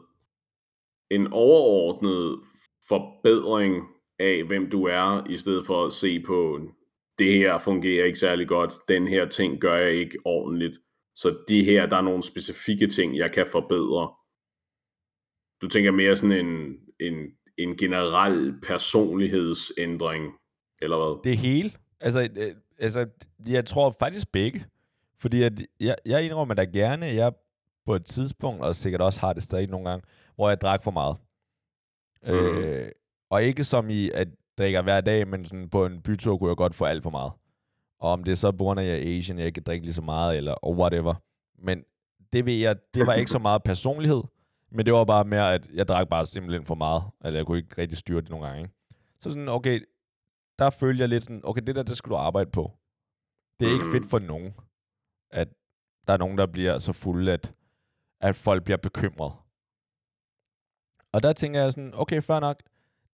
[1.12, 2.44] en overordnet
[2.88, 3.88] forbedring
[4.20, 6.60] af, hvem du er, i stedet for at se på,
[7.20, 10.78] det her fungerer ikke særlig godt, den her ting gør jeg ikke ordentligt.
[11.16, 14.14] Så de her, der er nogle specifikke ting, jeg kan forbedre.
[15.62, 20.34] Du tænker mere sådan en, en en generel personlighedsændring,
[20.82, 21.32] eller hvad?
[21.32, 21.72] Det hele.
[22.00, 23.08] Altså, øh, altså,
[23.48, 24.66] jeg tror faktisk begge.
[25.20, 27.34] Fordi at jeg, jeg indrømmer da gerne, at jeg
[27.86, 30.92] på et tidspunkt, og sikkert også har det stadig nogle gange, hvor jeg drak for
[30.92, 31.18] meget.
[32.24, 32.58] Mm.
[32.58, 32.92] Øh,
[33.30, 34.28] og ikke som i, at
[34.60, 37.32] drikker hver dag, men sådan på en bytur kunne jeg godt få alt for meget.
[38.00, 39.86] Og om det er så på grund af, at jeg er Asian, jeg ikke drikke
[39.86, 41.16] lige så meget, eller og whatever.
[41.58, 41.84] Men
[42.34, 44.24] det ved jeg, det var ikke så meget personlighed,
[44.72, 47.04] men det var bare mere, at jeg drak bare simpelthen for meget.
[47.26, 48.62] Eller jeg kunne ikke rigtig styre det nogle gange.
[48.62, 48.74] Ikke?
[49.20, 49.82] Så sådan, okay,
[50.60, 52.72] der følger jeg lidt sådan, okay, det der, det skal du arbejde på.
[53.60, 54.54] Det er ikke fedt for nogen,
[55.32, 55.48] at
[56.08, 57.54] der er nogen, der bliver så fulde, at,
[58.22, 59.34] at folk bliver bekymret.
[61.12, 62.64] Og der tænker jeg sådan, okay, fair nok.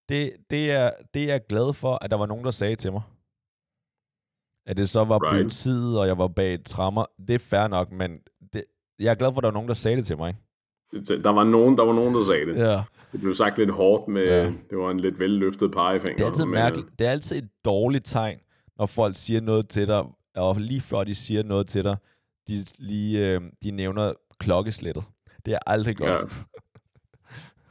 [0.10, 2.92] Det, det, er, det er jeg glad for, at der var nogen, der sagde til
[2.92, 3.02] mig.
[4.68, 5.32] At det så var right.
[5.32, 7.06] politiet, og jeg var bag et trammer.
[7.28, 8.20] Det er fair nok, men
[8.54, 8.64] det,
[9.00, 10.36] jeg er glad for, at der var nogen, der sagde det til mig.
[11.24, 12.58] Der var nogen, der var nogen, der sagde det.
[12.58, 12.84] Ja.
[13.12, 14.46] Det blev sagt lidt hårdt med, ja.
[14.70, 16.16] det var en lidt velløftet pegefinger.
[16.18, 17.00] Det er altid mærkeligt.
[17.00, 18.40] Det er altid et dårligt tegn,
[18.78, 20.04] når folk siger noget til dig,
[20.36, 21.98] og lige før de siger noget til dig,
[22.48, 25.04] de, lige, øh, de nævner klokkeslættet.
[25.46, 26.34] Det er aldrig godt.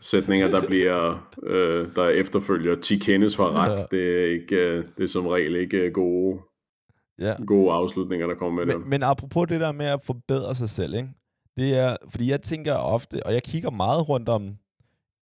[0.05, 3.97] Sætninger, der bliver, øh, der efterfølger 10 kendes for ret, ja.
[3.97, 6.41] det, er ikke, øh, det er som regel ikke gode,
[7.19, 7.35] ja.
[7.47, 8.89] gode afslutninger, der kommer med men, det.
[8.89, 11.09] Men apropos det der med at forbedre sig selv, ikke?
[11.57, 14.57] det er, fordi jeg tænker ofte, og jeg kigger meget rundt om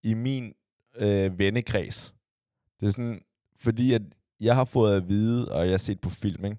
[0.02, 0.52] i min
[0.96, 2.14] øh, vennekreds.
[2.80, 3.20] Det er sådan,
[3.56, 4.02] fordi at
[4.40, 6.56] jeg har fået at vide, og jeg har set på film, ikke?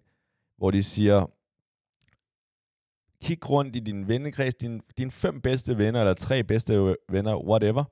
[0.58, 1.26] hvor de siger,
[3.24, 7.84] kig rundt i din vennekreds, din, dine fem bedste venner, eller tre bedste venner, whatever.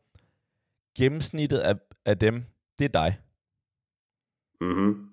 [0.97, 1.75] Gennemsnittet af,
[2.06, 2.43] af dem,
[2.80, 3.19] det er dig.
[4.62, 5.10] Mm-hmm.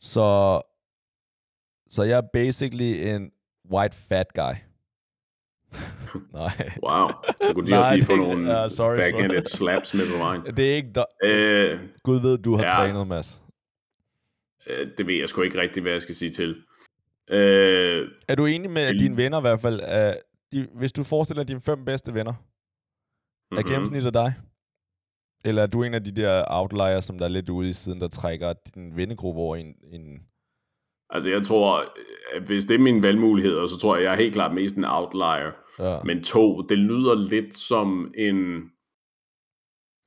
[0.00, 0.60] Så,
[1.90, 3.32] så jeg er basically en
[3.72, 4.54] white fat guy.
[6.32, 6.72] Nej.
[6.82, 7.08] Wow.
[7.42, 9.68] Så kunne de Nej, også lige få nogle uh, sorry, backhanded sorry.
[9.68, 10.42] slaps med på vejen.
[10.56, 10.92] Det er ikke...
[10.98, 12.68] Do- uh, Gud ved, du har ja.
[12.68, 13.42] trænet, Mads.
[14.70, 16.50] Uh, det ved jeg sgu ikke rigtigt, hvad jeg skal sige til.
[17.32, 19.80] Uh, er du enig med dine venner i hvert fald?
[19.80, 20.14] Uh,
[20.52, 23.58] de, hvis du forestiller dine fem bedste venner, mm-hmm.
[23.58, 24.34] er gennemsnittet dig?
[25.44, 28.00] Eller er du en af de der outliers, som der er lidt ude i siden,
[28.00, 30.20] der trækker din vennegruppe over en, en
[31.10, 31.84] Altså jeg tror,
[32.32, 34.84] at hvis det er mine valgmuligheder, så tror jeg, jeg er helt klart mest en
[34.84, 35.52] outlier.
[35.78, 36.02] Ja.
[36.04, 38.70] Men to, det lyder lidt som en...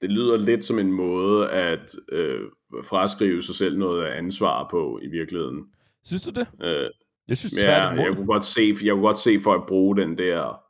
[0.02, 2.42] Det lyder lidt som en måde at øh,
[2.84, 5.66] fraskrive sig selv noget af ansvar på i virkeligheden.
[6.04, 6.48] Synes du det?
[6.64, 6.90] Øh,
[7.28, 10.18] jeg synes ja, jeg kunne godt se, jeg kunne godt se for at bruge den
[10.18, 10.64] der,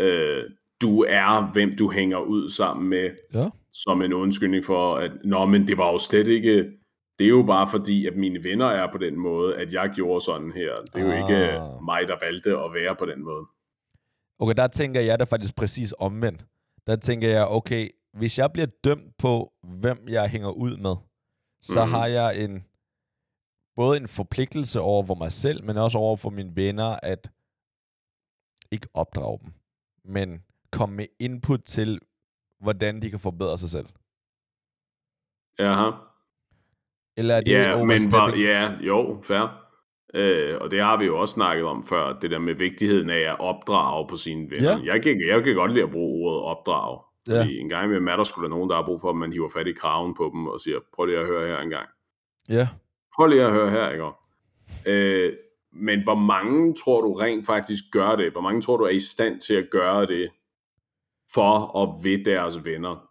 [0.00, 0.44] øh,
[0.82, 3.48] du er, hvem du hænger ud sammen med, ja.
[3.72, 6.72] som en undskyldning for, at nå, men det var jo slet ikke
[7.18, 10.24] det er jo bare fordi, at mine venner er på den måde, at jeg gjorde
[10.24, 10.72] sådan her.
[10.92, 11.84] Det er jo ikke ah.
[11.84, 13.46] mig, der valgte at være på den måde.
[14.38, 16.46] Okay, der tænker jeg da faktisk præcis omvendt.
[16.86, 20.96] Der tænker jeg, okay, hvis jeg bliver dømt på, hvem jeg hænger ud med,
[21.62, 21.90] så mm.
[21.90, 22.64] har jeg en
[23.76, 27.30] både en forpligtelse over for mig selv, men også over for mine venner, at
[28.70, 29.52] ikke opdrage dem,
[30.04, 30.42] men
[30.72, 32.00] komme med input til,
[32.60, 33.86] hvordan de kan forbedre sig selv.
[35.58, 35.90] Jaha.
[37.16, 39.62] Eller er det ja, men var, ja, jo, fair.
[40.14, 43.20] Øh, og det har vi jo også snakket om før, det der med vigtigheden af
[43.20, 44.70] at opdrage på sine venner.
[44.70, 44.92] Ja.
[44.92, 47.00] Jeg, kan, jeg kan godt lide at bruge ordet opdrage.
[47.28, 47.40] Ja.
[47.40, 49.32] Fordi en gang med er der skulle der nogen, der har brug for, at man
[49.32, 51.88] hiver fat i kraven på dem og siger, prøv lige at høre her en gang.
[52.48, 52.68] Ja.
[53.16, 54.06] Prøv lige at høre her, ikke?
[54.86, 55.32] Øh,
[55.72, 58.32] men hvor mange tror du rent faktisk gør det?
[58.32, 60.28] Hvor mange tror du er i stand til at gøre det
[61.34, 63.08] for og ved deres venner?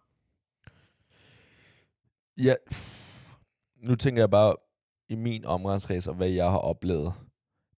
[2.36, 2.54] Ja,
[3.76, 4.56] nu tænker jeg bare
[5.08, 7.14] i min omgangskreds og hvad jeg har oplevet.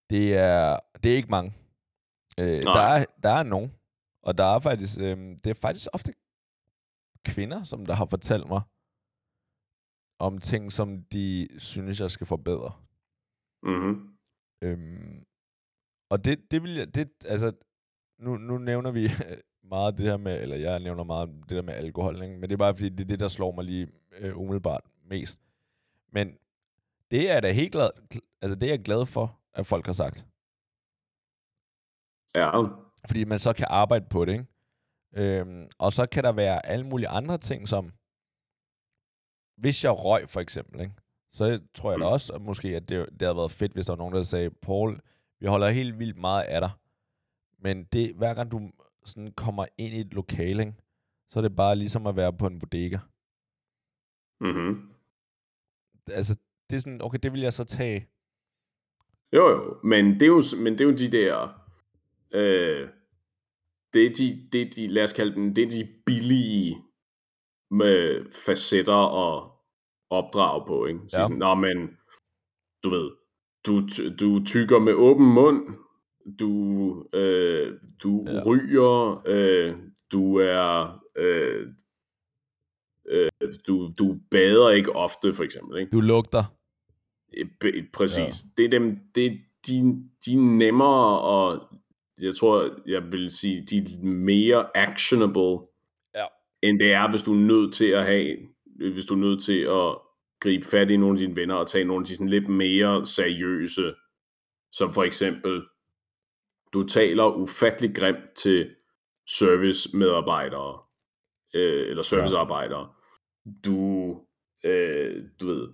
[0.09, 1.53] Det er, det er ikke mange.
[2.39, 3.73] Øh, der, er, der er nogen.
[4.21, 6.13] Og der er faktisk, øh, det er faktisk ofte
[7.25, 8.61] kvinder, som der har fortalt mig
[10.19, 12.71] om ting, som de synes, jeg skal forbedre.
[13.63, 14.17] Mm-hmm.
[14.61, 15.25] Øhm,
[16.09, 17.51] og det, det vil jeg, det, altså,
[18.19, 19.09] nu, nu nævner vi
[19.69, 22.37] meget det her med, eller jeg nævner meget det der med alkohol, ikke?
[22.37, 25.41] men det er bare fordi, det er det, der slår mig lige øh, umiddelbart mest.
[26.11, 26.37] Men
[27.11, 27.89] det er da helt glad,
[28.41, 30.25] altså det er jeg glad for, at folk har sagt.
[32.35, 32.63] Ja.
[33.07, 34.45] Fordi man så kan arbejde på det, ikke?
[35.13, 37.93] Øhm, og så kan der være alle mulige andre ting, som
[39.57, 40.93] hvis jeg røg for eksempel, ikke?
[41.31, 42.11] så tror jeg da mm.
[42.11, 44.49] også at måske, at det, det havde været fedt, hvis der var nogen, der sagde,
[44.49, 45.01] Paul,
[45.39, 46.71] vi holder helt vildt meget af dig.
[47.59, 48.71] Men det, hver gang du
[49.05, 50.73] sådan kommer ind i et lokale, ikke?
[51.29, 52.97] så er det bare ligesom at være på en bodega.
[54.41, 54.95] Mhm
[56.07, 56.35] altså,
[56.69, 58.09] det er sådan, okay, det vil jeg så tage.
[59.33, 61.61] Jo, jo, men det er jo, men det er jo de der,
[62.33, 62.89] øh,
[63.93, 66.77] det er de, det er de, lad os kalde dem, det er de billige
[67.71, 69.51] med facetter og
[70.09, 70.99] opdrag på, ikke?
[71.07, 71.23] Så ja.
[71.23, 71.97] sådan, Nå, men,
[72.83, 73.11] du ved,
[73.65, 73.87] du,
[74.19, 75.67] du tykker med åben mund,
[76.39, 78.41] du, øh, du ja.
[78.45, 79.75] ryger, øh,
[80.11, 81.67] du er, øh,
[83.09, 83.29] øh,
[83.67, 85.91] du, du bader ikke ofte, for eksempel, ikke?
[85.91, 86.43] Du lugter.
[87.93, 88.17] Præcis.
[88.17, 88.49] Ja.
[88.57, 91.67] Det er dem, det, de, de er nemmere og
[92.21, 95.67] jeg tror, jeg vil sige, de er mere actionable,
[96.15, 96.25] ja.
[96.61, 98.37] end det er, hvis du er nødt til at have,
[98.93, 99.97] hvis du er nødt til at
[100.39, 103.05] gribe fat i nogle af dine venner og tage nogle af de sådan lidt mere
[103.05, 103.93] seriøse,
[104.71, 105.61] som for eksempel,
[106.73, 108.69] du taler ufattelig grimt til
[109.29, 110.79] servicemedarbejdere,
[111.53, 112.89] øh, eller servicearbejdere.
[113.65, 114.09] Du,
[114.63, 115.69] øh, du ved,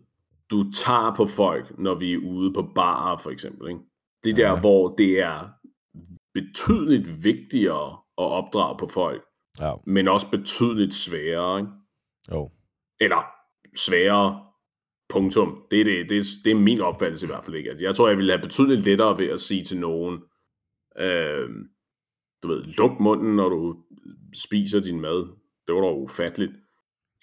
[0.52, 3.70] du tager på folk, når vi er ude på barer, for eksempel.
[3.70, 3.82] Ikke?
[4.24, 4.60] Det der, ja.
[4.60, 5.50] hvor det er
[6.34, 9.24] betydeligt vigtigere at opdrage på folk,
[9.60, 9.74] ja.
[9.86, 11.60] men også betydeligt sværere.
[11.60, 11.72] Ikke?
[12.32, 12.52] Jo.
[13.00, 13.26] Eller
[13.76, 14.46] sværere,
[15.10, 15.64] punktum.
[15.72, 17.76] Det er, det, det, er, det er min opfattelse i hvert fald ikke.
[17.80, 20.20] Jeg tror, jeg ville have betydeligt lettere ved at sige til nogen,
[21.00, 21.50] øh,
[22.44, 23.76] du ved, luk munden, når du
[24.34, 25.28] spiser din mad.
[25.68, 26.52] Det var da ufatteligt.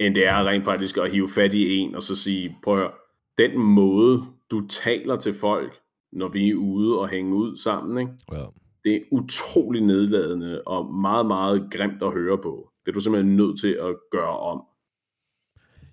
[0.01, 2.81] End det er rent faktisk at hive fat i en, og så sige, prøv at
[2.81, 2.93] høre,
[3.39, 5.81] den måde, du taler til folk,
[6.13, 8.13] når vi er ude og hænge ud sammen, ikke?
[8.33, 8.45] Ja.
[8.85, 12.71] det er utrolig nedladende og meget, meget grimt at høre på.
[12.87, 14.63] Det er du simpelthen nødt til at gøre om.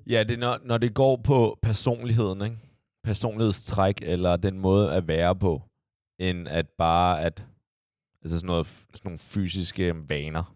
[0.10, 2.58] Ja, det er når, når det går på personligheden, ikke?
[3.06, 5.62] personlighedstræk, eller den måde at være på,
[6.20, 7.44] end at bare at,
[8.26, 10.56] altså sådan, noget, sådan nogle fysiske vaner.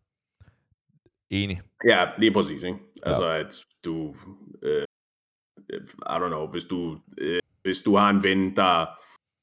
[1.29, 1.62] Enig.
[1.86, 2.63] Ja, lige præcis.
[2.63, 2.79] Ikke?
[3.03, 3.39] Altså ja.
[3.39, 4.15] at du,
[4.62, 4.84] øh,
[6.10, 8.86] I don't know, hvis du, øh, hvis du har en ven, der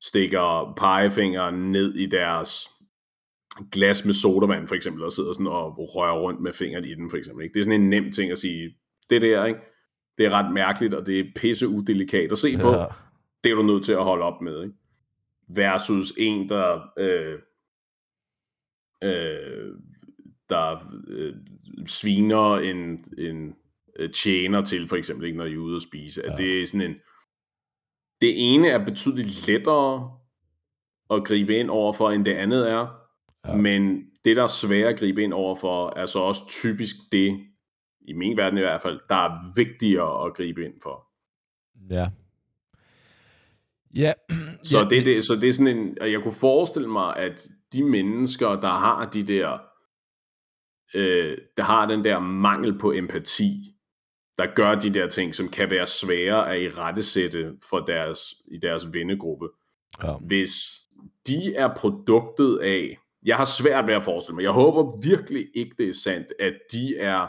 [0.03, 2.71] stikker pegefingeren ned i deres
[3.73, 7.11] glas med sodavand, for eksempel, og sidder sådan og rører rundt med fingeren i den,
[7.11, 7.45] for eksempel.
[7.45, 7.55] Ikke?
[7.55, 8.77] Det er sådan en nem ting at sige,
[9.11, 9.61] det der, ikke?
[10.19, 12.71] det er ret mærkeligt, og det er pisse udelikat at se på.
[12.71, 12.87] Ja.
[13.45, 14.63] Det er du nødt til at holde op med.
[14.63, 14.75] Ikke?
[15.49, 17.39] Versus en, der øh,
[19.03, 19.75] øh,
[20.51, 21.35] der øh,
[21.87, 23.55] sviner en, en
[23.99, 26.23] øh, tjener til, for eksempel, ikke, når I er ude at spise.
[26.25, 26.33] Ja.
[26.33, 26.97] At det er sådan en,
[28.21, 30.11] det ene er betydeligt lettere
[31.11, 32.87] at gribe ind overfor, end det andet er.
[33.47, 33.57] Ja.
[33.57, 37.41] Men det, der er svært at gribe ind overfor, er så også typisk det,
[38.09, 41.07] i min verden i hvert fald, der er vigtigere at gribe ind for.
[41.91, 42.09] Ja.
[43.95, 44.13] Ja.
[44.63, 44.85] så, ja.
[44.89, 48.69] Det, det, så det er sådan en, jeg kunne forestille mig, at de mennesker, der
[48.69, 49.59] har de der,
[50.95, 53.77] øh, der har den der mangel på empati,
[54.39, 58.59] der gør de der ting, som kan være svære at i rettesætte for deres, i
[58.59, 59.49] deres vennegruppe.
[60.03, 60.13] Ja.
[60.17, 60.53] Hvis
[61.27, 65.75] de er produktet af, jeg har svært ved at forestille mig, jeg håber virkelig ikke,
[65.79, 67.29] det er sandt, at de er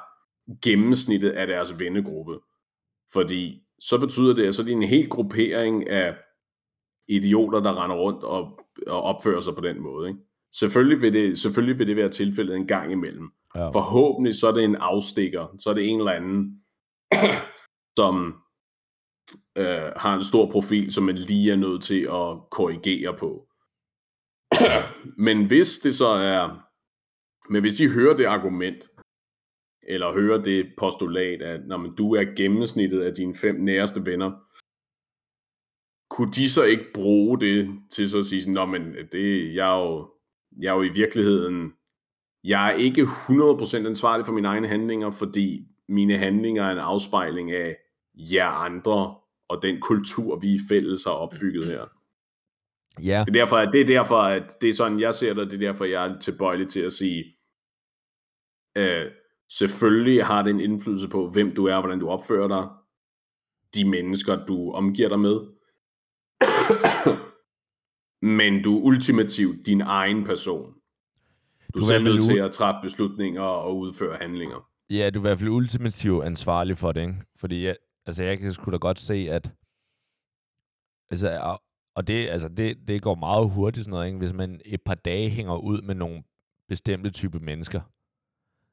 [0.61, 2.39] gennemsnittet af deres vennegruppe.
[3.13, 6.15] Fordi så betyder det, at så er de en hel gruppering af
[7.07, 10.09] idioter, der render rundt og, og opfører sig på den måde.
[10.09, 10.19] Ikke?
[10.55, 13.31] Selvfølgelig, vil det, selvfølgelig vil det være tilfældet en gang imellem.
[13.55, 13.69] Ja.
[13.69, 16.61] Forhåbentlig så er det en afstikker, så er det en eller anden
[17.99, 18.35] som
[19.57, 23.47] øh, har en stor profil, som man lige er nødt til at korrigere på.
[25.27, 26.59] men hvis det så er,
[27.49, 28.89] men hvis de hører det argument,
[29.87, 34.31] eller hører det postulat, at når man, du er gennemsnittet af dine fem næreste venner,
[36.09, 39.79] kunne de så ikke bruge det til så at sige sådan, men det, jeg, er
[39.79, 40.11] jo,
[40.61, 41.73] jeg er jo i virkeligheden,
[42.43, 47.51] jeg er ikke 100% ansvarlig for mine egne handlinger, fordi mine handlinger er en afspejling
[47.51, 47.75] af
[48.13, 49.15] jer andre,
[49.49, 51.85] og den kultur, vi fælles har opbygget her.
[53.03, 53.23] Ja.
[53.27, 55.63] Det er derfor, at det er derfor, at det er sådan, jeg ser det, det
[55.63, 57.25] er derfor, jeg er tilbøjelig til at sige,
[58.77, 59.11] øh,
[59.51, 62.69] selvfølgelig har det en indflydelse på, hvem du er, hvordan du opfører dig,
[63.75, 65.39] de mennesker, du omgiver dig med,
[68.21, 70.73] men du er ultimativt din egen person.
[71.73, 74.69] Du, du er selv nødt til at træffe beslutninger og udføre handlinger.
[74.89, 77.15] Ja, du er i hvert fald ultimativt ansvarlig for det, ikke?
[77.35, 77.75] Fordi jeg,
[78.05, 79.51] altså, jeg kan sgu da godt se, at
[81.11, 81.57] altså,
[81.95, 84.17] og det, altså, det, det går meget hurtigt sådan noget, ikke?
[84.17, 86.23] hvis man et par dage hænger ud med nogle
[86.67, 87.81] bestemte type mennesker,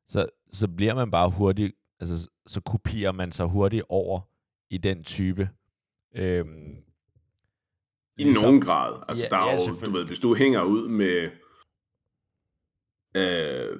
[0.09, 4.21] så, så bliver man bare hurtigt, altså, så kopierer man sig hurtigt over
[4.71, 5.49] i den type.
[6.15, 6.77] Øhm,
[8.19, 9.05] I ligesom, nogen grad.
[9.09, 11.31] Altså, ja, der er ja, jo, du ved, hvis du hænger ud med
[13.17, 13.79] øh,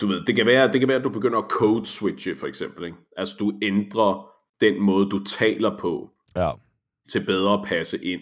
[0.00, 2.46] du ved, det kan være, det kan være, at du begynder at code switche, for
[2.46, 2.84] eksempel.
[2.84, 2.98] Ikke?
[3.16, 6.52] Altså, du ændrer den måde, du taler på, ja.
[7.10, 8.20] til bedre at passe ind.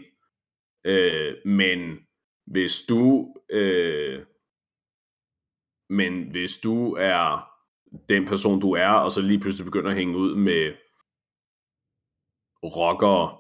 [0.85, 1.99] Øh, men
[2.47, 4.23] hvis du, øh,
[5.91, 7.51] men hvis du er
[8.09, 10.73] den person, du er, og så lige pludselig begynder at hænge ud med
[12.65, 13.39] rockere,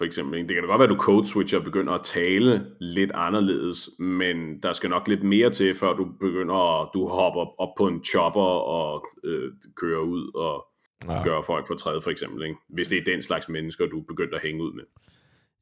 [0.00, 0.38] for eksempel.
[0.38, 3.90] Det kan da godt være, at du code switcher og begynder at tale lidt anderledes,
[3.98, 7.86] men der skal nok lidt mere til, før du begynder at du hopper op på
[7.86, 10.66] en chopper og øh, kører ud og
[11.08, 11.22] ja.
[11.22, 12.42] gør folk for træde, for eksempel.
[12.42, 12.56] Ikke?
[12.68, 14.84] Hvis det er den slags mennesker, du begynder at hænge ud med.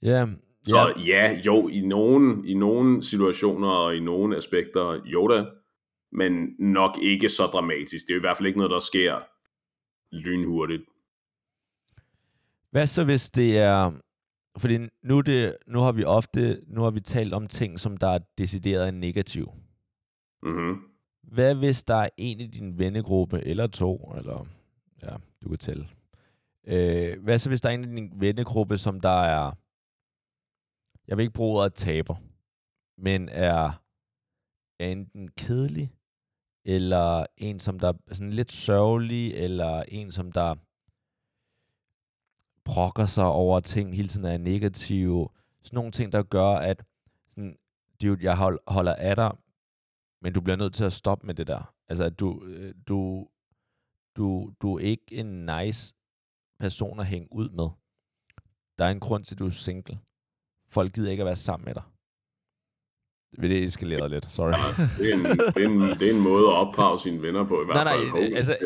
[0.03, 0.27] Ja,
[0.63, 5.45] så ja, jo, i nogle, i nogle situationer og i nogle aspekter, jo da,
[6.13, 8.07] men nok ikke så dramatisk.
[8.07, 9.19] Det er i hvert fald ikke noget, der sker
[10.13, 10.83] lynhurtigt.
[12.71, 13.93] Hvad så hvis det er,
[14.59, 18.09] fordi nu, det, nu har vi ofte, nu har vi talt om ting, som der
[18.09, 19.53] er decideret negativ.
[20.43, 20.77] Mm-hmm.
[21.23, 24.47] Hvad hvis der er en i din vennegruppe, eller to, eller
[25.03, 25.89] ja, du kan tælle.
[26.67, 29.53] Øh, hvad så hvis der er en i din vennegruppe, som der er
[31.09, 32.17] jeg vil ikke bruge ordet taber,
[32.99, 33.83] men er,
[34.81, 35.93] er enten kedelig,
[36.65, 40.55] eller en, som der er sådan lidt sørgelig, eller en, som der
[42.69, 45.29] brokker sig over ting, hele tiden er negative.
[45.65, 46.85] Sådan nogle ting, der gør, at
[47.31, 47.57] sådan,
[48.03, 49.33] dude, jeg hold, holder af dig,
[50.23, 51.75] men du bliver nødt til at stoppe med det der.
[51.89, 53.29] Altså, at du, øh, du,
[54.17, 55.95] du, du er ikke en nice
[56.61, 57.69] person at hænge ud med.
[58.79, 59.99] Der er en grund til, at du er single
[60.71, 61.83] folk gider ikke at være sammen med dig.
[63.41, 64.51] Det eskaleret lidt, sorry.
[64.51, 67.45] Ja, det, er en, det, er en, det er en måde at opdrage sine venner
[67.45, 68.13] på, i hvert nej, fald.
[68.13, 68.59] Nej, altså,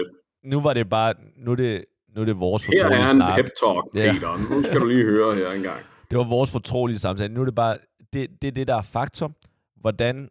[0.43, 1.85] nu var det bare, nu er det,
[2.15, 3.37] nu er det vores fortrolige Her er en snak.
[3.37, 4.31] pep talk, Peter.
[4.31, 4.55] Ja.
[4.55, 5.81] Nu skal du lige høre her engang.
[6.11, 7.35] Det var vores fortrolige samtale.
[7.35, 7.79] Nu er det bare,
[8.13, 9.35] det, det er det, der er faktum.
[9.77, 10.29] Hvordan,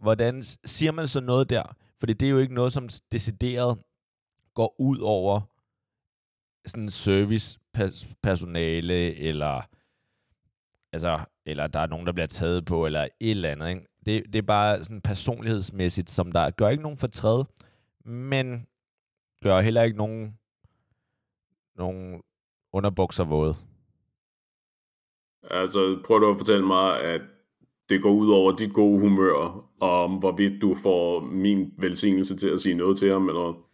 [0.00, 1.62] hvordan siger man så noget der?
[2.00, 3.78] Fordi det er jo ikke noget, som decideret
[4.54, 5.40] går ud over
[6.66, 7.58] sådan service
[8.22, 9.62] personale eller
[10.92, 13.68] altså, eller der er nogen, der bliver taget på, eller et eller andet.
[13.68, 13.86] Ikke?
[14.06, 17.44] Det, det er bare sådan personlighedsmæssigt, som der gør ikke nogen fortræd,
[18.04, 18.66] men
[19.42, 20.37] gør heller ikke nogen,
[21.78, 22.20] nogen
[22.72, 23.54] underbukser våde.
[25.50, 27.22] Altså, prøv du at fortælle mig, at
[27.88, 29.34] det går ud over dit gode humør,
[29.80, 33.68] og hvorvidt du får min velsignelse til at sige noget til ham, eller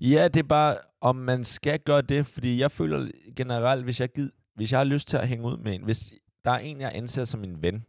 [0.00, 4.12] Ja, det er bare, om man skal gøre det, fordi jeg føler generelt, hvis jeg,
[4.12, 6.12] gid, hvis jeg har lyst til at hænge ud med en, hvis
[6.44, 7.84] der er en, jeg anser som en ven,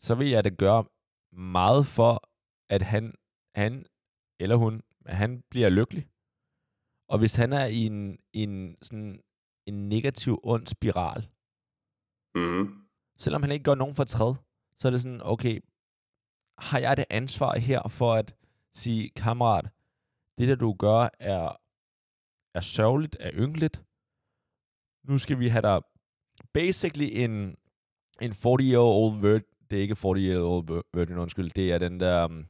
[0.00, 0.84] så vil jeg da gøre
[1.32, 2.22] meget for,
[2.70, 3.14] at han,
[3.54, 3.84] han
[4.40, 6.06] eller hun, han bliver lykkelig.
[7.10, 9.20] Og hvis han er i en, en, sådan
[9.66, 11.28] en negativ, ond spiral,
[12.34, 12.84] mm.
[13.18, 14.34] selvom han ikke gør nogen fortræd,
[14.78, 15.60] så er det sådan, okay,
[16.58, 18.36] har jeg det ansvar her for at
[18.74, 19.70] sige, kammerat,
[20.38, 21.56] det der du gør er,
[22.54, 23.82] er sørgeligt, er ynkeligt.
[25.04, 25.82] Nu skal vi have dig
[26.52, 27.56] basically en,
[28.20, 32.46] en 40-year-old virgin, det er ikke 40-year-old virgin, undskyld, det er den der, um,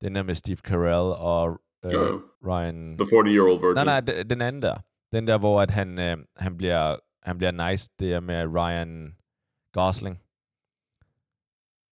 [0.00, 2.20] den der med Steve Carell og yeah.
[2.44, 2.98] Ryan...
[2.98, 3.74] The 40-year-old virgin.
[3.74, 4.76] Nej, nej, den anden der.
[5.12, 9.16] Den der, hvor at han, uh, han, bliver, han bliver nice, det er med Ryan
[9.72, 10.22] Gosling.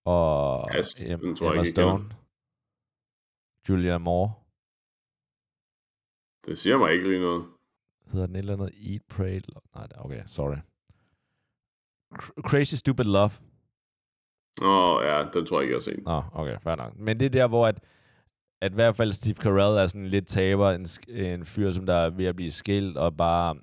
[0.05, 2.05] Og yes, Emma, tror Emma Stone.
[3.69, 4.33] Julia Moore.
[6.47, 7.45] Det siger mig ikke lige noget.
[8.13, 9.41] Hedder den et eller andet Eat, Pray,
[9.75, 10.57] Nej, okay, sorry.
[12.49, 13.31] Crazy Stupid Love.
[14.63, 16.03] Åh, oh, ja, den tror jeg ikke, jeg har set.
[16.05, 16.97] Nå, okay, fair nok.
[16.97, 17.85] Men det er der, hvor at,
[18.61, 21.95] at i hvert fald Steve Carell er sådan lidt taber, en, en fyr, som der
[21.95, 23.57] er ved at blive skilt, og bare,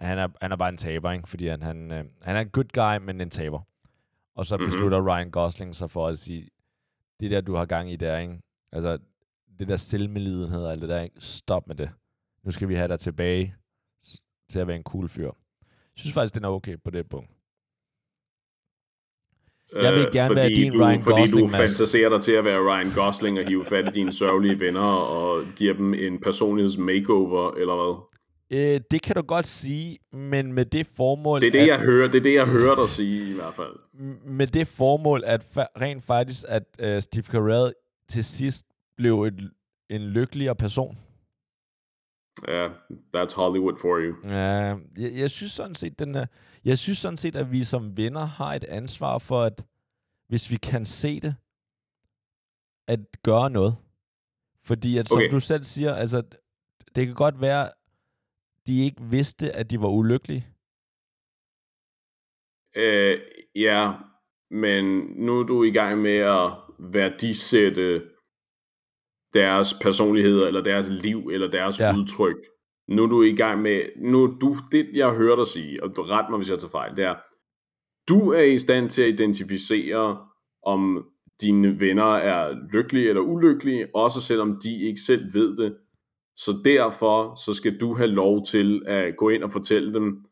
[0.00, 1.28] han er, han er bare en taber, ikke?
[1.28, 3.60] Fordi han, han, øh, han er en good guy, men en taber.
[4.34, 4.70] Og så mm-hmm.
[4.70, 6.48] beslutter Ryan Gosling sig for at sige,
[7.20, 8.40] det der, du har gang i der, ikke?
[8.72, 8.98] Altså,
[9.58, 11.20] det der selvmelidenhed og alt det der, ikke?
[11.20, 11.90] Stop med det.
[12.44, 13.54] Nu skal vi have dig tilbage
[14.50, 15.30] til at være en cool fyr.
[15.62, 17.30] Jeg synes faktisk, den er okay på det punkt.
[19.74, 22.44] Jeg vil gerne fordi være din du, Ryan fordi Gosling, du fantaserer dig til at
[22.44, 26.78] være Ryan Gosling og hive fat i dine sørgelige venner og giver dem en personligheds
[26.78, 28.06] makeover, eller hvad?
[28.52, 31.40] Øh, det kan du godt sige, men med det formål...
[31.40, 33.54] Det er det, at, jeg hører, det er det, jeg hører dig sige i hvert
[33.54, 33.72] fald.
[34.26, 37.72] Med det formål, at fa- rent faktisk, at uh, Steve Carell
[38.08, 38.66] til sidst
[38.96, 39.50] blev et,
[39.90, 40.98] en lykkeligere person.
[42.48, 42.70] Ja, yeah,
[43.16, 44.30] that's Hollywood for you.
[44.30, 46.26] Ja, jeg, jeg synes sådan set, den er,
[46.64, 49.64] jeg synes sådan set, at vi som venner har et ansvar for, at
[50.28, 51.34] hvis vi kan se det,
[52.88, 53.76] at gøre noget.
[54.64, 55.24] Fordi at, okay.
[55.24, 56.22] som du selv siger, altså,
[56.94, 57.70] det kan godt være,
[58.66, 60.46] de ikke vidste, at de var ulykkelige.
[62.76, 63.18] Øh,
[63.54, 63.92] ja,
[64.50, 64.84] men
[65.16, 68.10] nu er du i gang med at værdisætte
[69.34, 71.96] deres personlighed, eller deres liv, eller deres ja.
[71.96, 72.36] udtryk.
[72.88, 76.02] Nu er du i gang med, nu du, det jeg hører dig sige, og du
[76.02, 77.14] ret mig, hvis jeg tager fejl, det er,
[78.08, 80.18] du er i stand til at identificere,
[80.62, 81.04] om
[81.40, 85.76] dine venner er lykkelige eller ulykkelige, også selvom de ikke selv ved det,
[86.36, 90.24] Så derfor så skal du have lov til at gå ind og fortælle dem,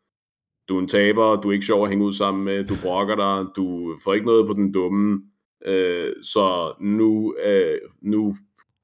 [0.68, 3.14] du er en taber, du er ikke sjov at hænge ud sammen med, du brokker
[3.14, 5.22] dig, du får ikke noget på den dumme,
[5.66, 8.34] øh, så nu, øh, nu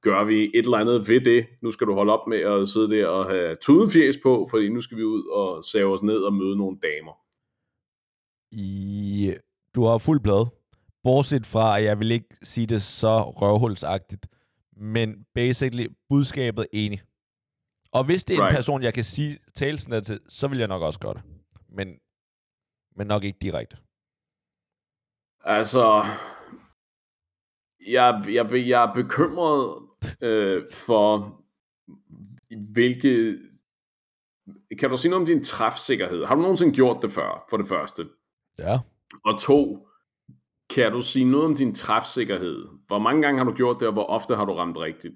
[0.07, 1.47] gør vi et eller andet ved det.
[1.61, 4.81] Nu skal du holde op med at sidde der og have tudefjes på, fordi nu
[4.81, 7.15] skal vi ud og save os ned og møde nogle damer.
[8.51, 9.33] I,
[9.75, 10.45] du har fuld blad.
[11.03, 14.27] Bortset fra, at jeg vil ikke sige det så røvhulsagtigt,
[14.77, 17.01] men basically budskabet enig.
[17.91, 18.51] Og hvis det er right.
[18.51, 21.23] en person, jeg kan sige talelsen til, så vil jeg nok også gøre det.
[21.69, 21.87] Men,
[22.95, 23.77] men nok ikke direkte.
[25.43, 26.03] Altså,
[27.87, 29.84] jeg, jeg, jeg er bekymret
[30.21, 31.41] øh, for,
[32.73, 33.37] hvilke...
[34.79, 36.23] Kan du sige noget om din træfsikkerhed?
[36.23, 38.05] Har du nogensinde gjort det før, for det første?
[38.59, 38.79] Ja.
[39.25, 39.87] Og to,
[40.69, 42.65] kan du sige noget om din træfsikkerhed?
[42.87, 45.13] Hvor mange gange har du gjort det, og hvor ofte har du ramt rigtigt?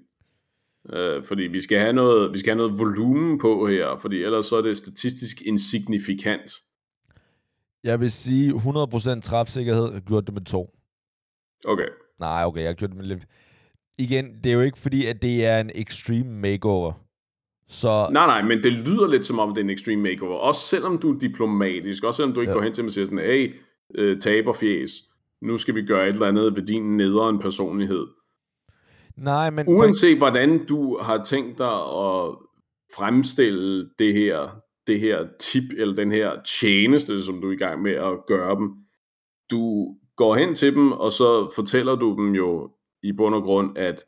[0.92, 4.46] Øh, fordi vi skal, have noget, vi skal have noget volumen på her, fordi ellers
[4.46, 6.50] så er det statistisk insignifikant.
[7.84, 9.92] Jeg vil sige 100% træfsikkerhed.
[9.92, 10.76] Jeg gjort det med to.
[11.64, 11.88] Okay.
[12.18, 13.26] Nej, okay, jeg har gjort det med lidt
[14.00, 16.92] igen, det er jo ikke fordi, at det er en extreme makeover.
[17.68, 18.08] Så...
[18.12, 20.36] Nej, nej, men det lyder lidt som om, det er en extreme makeover.
[20.36, 22.56] Også selvom du er diplomatisk, også selvom du ikke ja.
[22.56, 23.54] går hen til mig og siger sådan, hey,
[23.94, 24.92] øh, taberfjes,
[25.42, 28.06] nu skal vi gøre et eller andet ved din nederen personlighed.
[29.16, 29.68] Nej, men...
[29.68, 30.18] Uanset for...
[30.18, 32.34] hvordan du har tænkt dig at
[32.96, 34.48] fremstille det her,
[34.86, 38.54] det her tip, eller den her tjeneste, som du er i gang med at gøre
[38.56, 38.70] dem,
[39.50, 39.86] du
[40.16, 42.70] går hen til dem, og så fortæller du dem jo
[43.02, 44.04] i bund og grund, at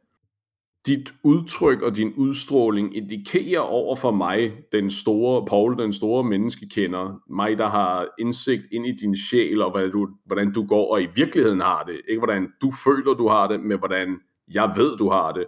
[0.86, 7.20] dit udtryk og din udstråling indikerer over for mig, den store, Paul, den store menneskekender,
[7.30, 11.03] mig, der har indsigt ind i din sjæl, og hvad du, hvordan du går og
[11.03, 12.01] i virkeligheden har det.
[12.09, 14.20] Ikke hvordan du føler, du har det, men hvordan
[14.55, 15.47] jeg ved, du har det.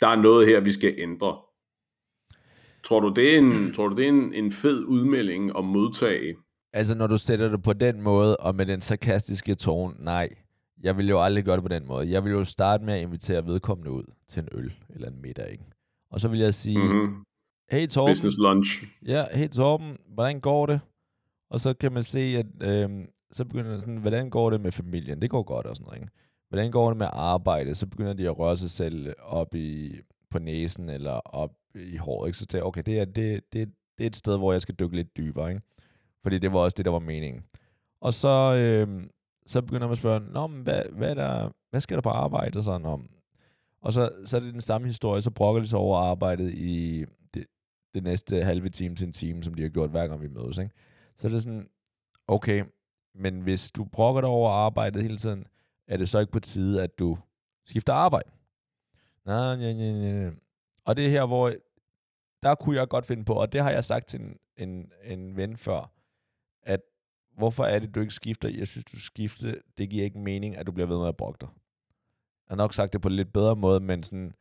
[0.00, 1.36] Der er noget her, vi skal ændre.
[2.84, 6.36] Tror du, det er en, tror du, det er en, en fed udmelding at modtage?
[6.72, 10.28] Altså, når du sætter det på den måde, og med den sarkastiske tone, nej.
[10.84, 12.10] Jeg vil jo aldrig gøre det på den måde.
[12.10, 15.52] Jeg vil jo starte med at invitere vedkommende ud til en øl eller en middag,
[15.52, 15.64] ikke?
[16.10, 17.24] Og så vil jeg sige, mm-hmm.
[17.70, 18.10] hey Torben.
[18.10, 18.84] Business lunch.
[19.06, 20.80] Ja, hey Torben, hvordan går det?
[21.50, 22.90] Og så kan man se, at øh,
[23.32, 25.22] så begynder sådan, hvordan går det med familien?
[25.22, 26.12] Det går godt og sådan noget, ikke?
[26.48, 27.74] Hvordan går det med arbejde?
[27.74, 32.28] Så begynder de at røre sig selv op i, på næsen eller op i håret,
[32.28, 32.38] ikke?
[32.38, 33.68] Så tænker okay, det er, det, det,
[33.98, 35.62] det er et sted, hvor jeg skal dykke lidt dybere, ikke?
[36.22, 37.42] Fordi det var også det, der var meningen.
[38.00, 39.06] Og så, øh,
[39.46, 42.58] så begynder man at spørge, Nå, men hvad, hvad, der, hvad skal der på arbejde?
[42.58, 43.08] Og, sådan, om?
[43.80, 47.04] og så, så er det den samme historie, så brokker de sig over arbejdet i
[47.34, 47.46] det,
[47.94, 50.58] det næste halve time til en time, som de har gjort hver gang vi mødes.
[50.58, 50.74] Ikke?
[51.16, 51.68] Så er det sådan,
[52.28, 52.64] okay,
[53.14, 55.46] men hvis du brokker dig over arbejdet hele tiden,
[55.88, 57.18] er det så ikke på tide, at du
[57.66, 58.30] skifter arbejde?
[59.24, 60.32] Nej, nej, nej, nej.
[60.84, 61.52] Og det er her, hvor
[62.42, 65.36] der kunne jeg godt finde på, og det har jeg sagt til en, en, en
[65.36, 65.90] ven før,
[67.36, 68.48] hvorfor er det, du ikke skifter?
[68.48, 69.54] Jeg synes, du skifter.
[69.78, 71.48] Det giver ikke mening, at du bliver ved med at brokke dig.
[72.48, 74.34] Jeg har nok sagt det på en lidt bedre måde, men sådan,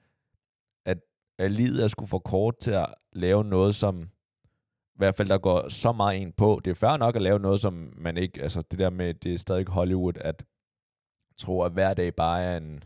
[0.85, 0.97] at,
[1.39, 4.09] at livet er sgu for kort til at lave noget, som
[4.93, 6.61] i hvert fald der går så meget ind på.
[6.65, 9.33] Det er fair nok at lave noget, som man ikke, altså det der med, det
[9.33, 10.45] er stadig Hollywood, at
[11.37, 12.83] tro, at hver dag bare er en,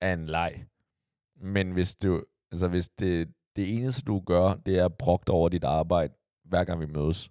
[0.00, 0.66] er en leg.
[1.36, 5.64] Men hvis du, altså hvis det, det eneste du gør, det er brugt over dit
[5.64, 6.14] arbejde,
[6.44, 7.30] hver gang vi mødes,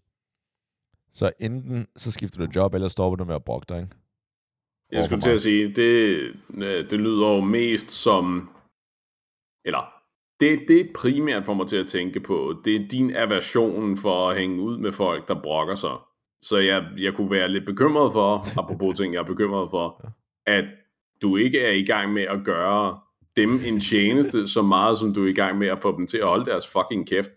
[1.13, 3.95] så enten så skifter du job, eller stopper du med at brokke dig, ikke?
[4.91, 6.33] Jeg skulle til at sige, det,
[6.91, 8.49] det lyder jo mest som,
[9.65, 9.93] eller
[10.39, 14.37] det, det primært får mig til at tænke på, det er din aversion for at
[14.37, 15.97] hænge ud med folk, der brokker sig.
[16.41, 20.05] Så jeg, jeg kunne være lidt bekymret for, apropos ting, jeg er bekymret for,
[20.45, 20.65] at
[21.21, 22.99] du ikke er i gang med at gøre
[23.35, 26.17] dem en tjeneste så meget, som du er i gang med at få dem til
[26.17, 27.31] at holde deres fucking kæft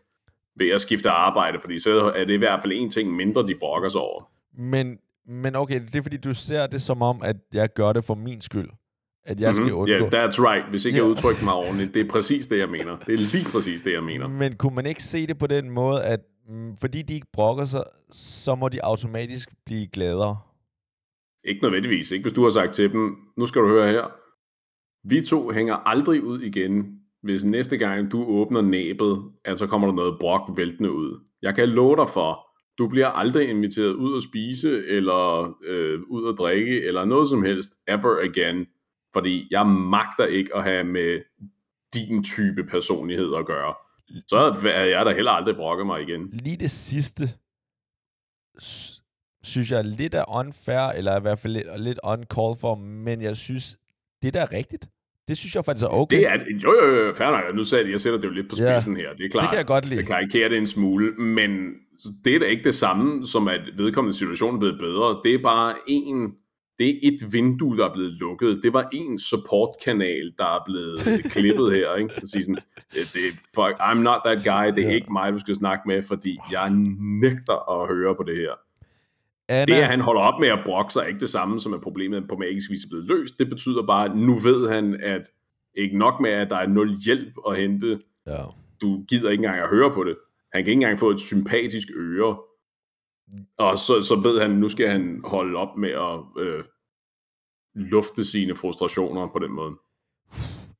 [0.57, 3.55] ved at skifte arbejde, fordi så er det i hvert fald en ting mindre, de
[3.61, 4.31] brokker sig over.
[4.59, 8.05] Men, men okay, det er fordi, du ser det som om, at jeg gør det
[8.05, 8.69] for min skyld.
[9.27, 9.67] At jeg mm-hmm.
[9.67, 9.93] skal undgå...
[9.93, 10.71] Yeah, that's right.
[10.71, 11.05] Hvis ikke yeah.
[11.05, 11.95] jeg udtrykker mig ordentligt.
[11.95, 12.97] Det er præcis det, jeg mener.
[13.07, 14.29] Det er lige præcis det, jeg mener.
[14.29, 17.65] Men kunne man ikke se det på den måde, at mm, fordi de ikke brokker
[17.65, 20.39] sig, så må de automatisk blive gladere?
[21.45, 22.11] Ikke nødvendigvis.
[22.11, 24.05] Ikke hvis du har sagt til dem, nu skal du høre her.
[25.09, 29.89] Vi to hænger aldrig ud igen, hvis næste gang du åbner næbet, at så kommer
[29.89, 31.29] der noget brok væltende ud.
[31.43, 32.47] Jeg kan love dig for,
[32.79, 37.45] du bliver aldrig inviteret ud at spise, eller øh, ud at drikke, eller noget som
[37.45, 38.67] helst, ever again,
[39.13, 41.21] fordi jeg magter ikke at have med
[41.95, 43.75] din type personlighed at gøre.
[44.27, 46.31] Så er jeg da heller aldrig brokket mig igen.
[46.33, 47.25] Lige det sidste,
[49.43, 53.37] synes jeg lidt er unfair, eller i hvert fald lidt, lidt uncalled for, men jeg
[53.37, 53.79] synes,
[54.23, 54.89] det der er rigtigt.
[55.29, 56.17] Det synes jeg faktisk er okay.
[56.17, 57.55] Det er, jo, jo, jo, fair nok.
[57.55, 59.15] Nu sagde jeg, jeg sætter det jo lidt på spidsen ja, her.
[59.15, 60.01] Det er klart, det kan jeg godt lide.
[60.01, 61.51] Jeg karikerer det en smule, men
[62.25, 65.21] det er da ikke det samme, som at vedkommende situation er blevet bedre.
[65.25, 66.33] Det er bare en,
[66.79, 68.61] det er et vindue, der er blevet lukket.
[68.63, 71.01] Det var en supportkanal, der er blevet
[71.35, 71.95] klippet her.
[71.95, 72.15] Ikke?
[72.15, 72.59] Så sådan,
[72.93, 74.77] det er, fuck, I'm not that guy.
[74.77, 74.95] Det er ja.
[74.95, 76.71] ikke mig, du skal snakke med, fordi jeg
[77.21, 78.53] nægter at høre på det her.
[79.49, 79.75] Anna...
[79.75, 81.81] Det, at han holder op med at brokke sig, er ikke det samme, som at
[81.81, 83.39] problemet på magisk vis er blevet løst.
[83.39, 85.23] Det betyder bare, at nu ved han, at
[85.77, 88.01] ikke nok med, at der er nul hjælp at hente.
[88.27, 88.45] Ja.
[88.83, 90.17] Du gider ikke engang at høre på det.
[90.53, 92.39] Han kan ikke engang få et sympatisk øre.
[93.59, 96.65] Og så, så ved han, nu skal han holde op med at øh,
[97.75, 99.73] lufte sine frustrationer på den måde.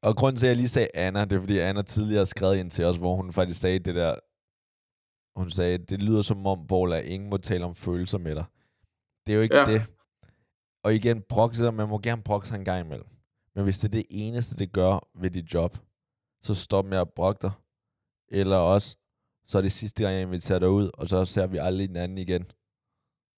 [0.03, 2.71] Og grunden til, at jeg lige sagde Anna, det er, fordi Anna tidligere skrev ind
[2.71, 4.15] til os, hvor hun faktisk sagde det der,
[5.37, 8.45] hun sagde, det lyder som om, Vola, ingen må tale om følelser med dig.
[9.27, 9.73] Det er jo ikke ja.
[9.73, 9.87] det.
[10.83, 13.07] Og igen, brokke man må gerne brokke sig en gang imellem.
[13.55, 15.79] Men hvis det er det eneste, det gør ved dit job,
[16.43, 17.53] så stop med at brokke dig.
[18.29, 18.97] Eller også,
[19.47, 21.97] så er det sidste gang, jeg inviterer dig ud, og så ser vi aldrig den
[21.97, 22.51] anden igen.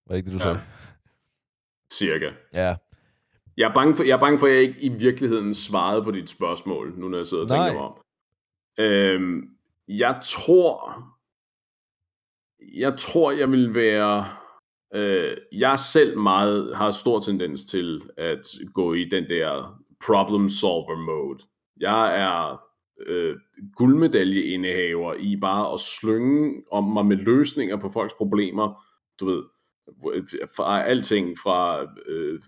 [0.06, 0.54] Var det ikke det, du ja.
[0.54, 0.66] sagde?
[1.92, 2.30] Cirka.
[2.52, 2.76] Ja.
[3.56, 6.10] Jeg er, bange for, jeg er bange for, at jeg ikke i virkeligheden svarede på
[6.10, 8.02] dit spørgsmål, nu når jeg sidder og tænker mig om.
[8.78, 9.48] Øhm,
[9.88, 11.02] jeg tror,
[12.74, 14.24] jeg tror, jeg vil være
[14.94, 20.96] Øh, jeg selv meget har stor tendens til at gå i den der problem solver
[20.96, 21.38] mode.
[21.80, 22.60] Jeg er
[23.06, 23.36] øh,
[23.76, 28.82] guldmedaljeindehaver i bare at slynge om mig med løsninger på folks problemer.
[29.20, 29.42] Du ved,
[30.56, 32.40] fra alting fra øh,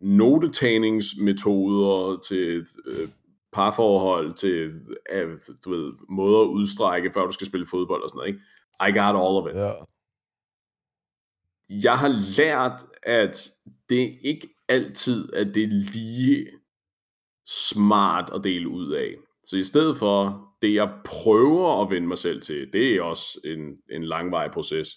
[0.00, 3.08] notetagningsmetoder til øh,
[3.52, 4.72] parforhold til
[5.12, 8.28] øh, du ved, måder at udstrække, før du skal spille fodbold og sådan noget.
[8.28, 8.40] Ikke?
[8.88, 9.54] I got all of it.
[9.54, 9.72] Ja
[11.70, 13.50] jeg har lært, at
[13.88, 16.46] det ikke altid er det lige
[17.46, 19.14] smart at dele ud af.
[19.44, 23.40] Så i stedet for det, jeg prøver at vende mig selv til, det er også
[23.44, 24.88] en, en langvarig proces,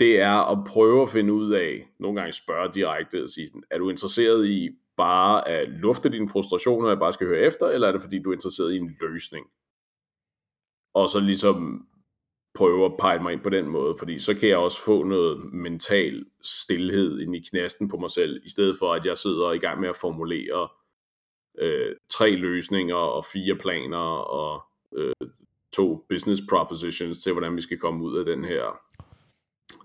[0.00, 3.78] det er at prøve at finde ud af, nogle gange spørge direkte og sige, er
[3.78, 7.88] du interesseret i bare at lufte dine frustrationer, og jeg bare skal høre efter, eller
[7.88, 9.46] er det fordi, du er interesseret i en løsning?
[10.94, 11.86] Og så ligesom
[12.54, 15.52] prøve at pege mig ind på den måde, fordi så kan jeg også få noget
[15.52, 19.58] mental stillhed ind i knasten på mig selv, i stedet for at jeg sidder i
[19.58, 20.68] gang med at formulere
[21.58, 24.62] øh, tre løsninger og fire planer og
[24.96, 25.12] øh,
[25.72, 28.80] to business propositions til, hvordan vi skal komme ud af den her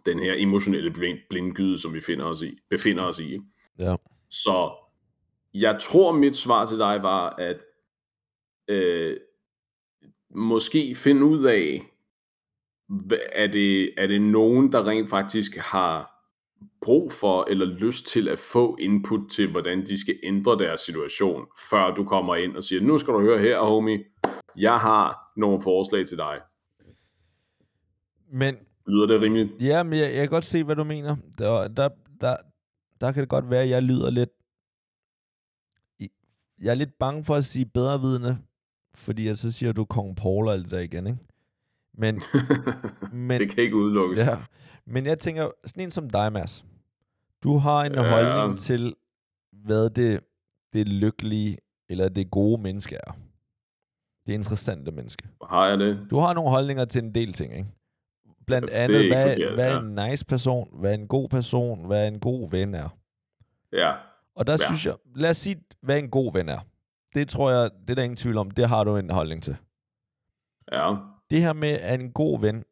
[0.06, 3.40] den her emotionelle blind, blindgyde, som vi finder os i, befinder os i.
[3.80, 3.96] Ja.
[4.30, 4.72] Så
[5.54, 7.58] jeg tror, mit svar til dig var, at
[8.68, 9.18] øh,
[10.30, 11.92] måske finde ud af,
[13.32, 16.16] er det, er det nogen, der rent faktisk har
[16.82, 21.46] brug for eller lyst til at få input til, hvordan de skal ændre deres situation,
[21.70, 24.04] før du kommer ind og siger, nu skal du høre her, homie,
[24.58, 26.40] jeg har nogle forslag til dig.
[28.32, 28.56] Men...
[28.88, 29.50] Lyder det rimeligt?
[29.62, 31.16] Ja, men jeg, jeg kan godt se, hvad du mener.
[31.38, 31.90] Der, der,
[32.22, 32.36] der,
[33.02, 34.30] der kan det godt være, at jeg lyder lidt...
[36.62, 38.38] Jeg er lidt bange for at sige bedre vidne,
[38.96, 41.20] fordi jeg så siger du Kong Paul og alt det der igen, ikke?
[41.98, 42.22] Men,
[43.28, 44.20] men, det kan ikke udelukkes.
[44.20, 44.38] Ja,
[44.86, 46.66] men jeg tænker, sådan en som dig, Mads.
[47.44, 48.10] Du har en ja.
[48.10, 48.96] holdning til,
[49.52, 50.20] hvad det,
[50.74, 51.58] det lykkelige,
[51.90, 53.12] eller det gode menneske er.
[54.28, 55.30] Det interessante menneske.
[55.50, 56.08] Har jeg det?
[56.10, 57.70] Du har nogle holdninger til en del ting, ikke?
[58.48, 59.80] Blandt ja, andet, hvad, forkert, hvad ja.
[59.80, 62.90] en nice person, hvad en god person, hvad en god ven er.
[63.74, 63.94] Ja.
[64.36, 64.66] Og der ja.
[64.66, 66.60] synes jeg, lad os sige, hvad en god ven er.
[67.14, 69.58] Det tror jeg, det er der ingen tvivl om, det har du en holdning til.
[70.72, 70.96] Ja
[71.36, 72.64] det her med at en god ven,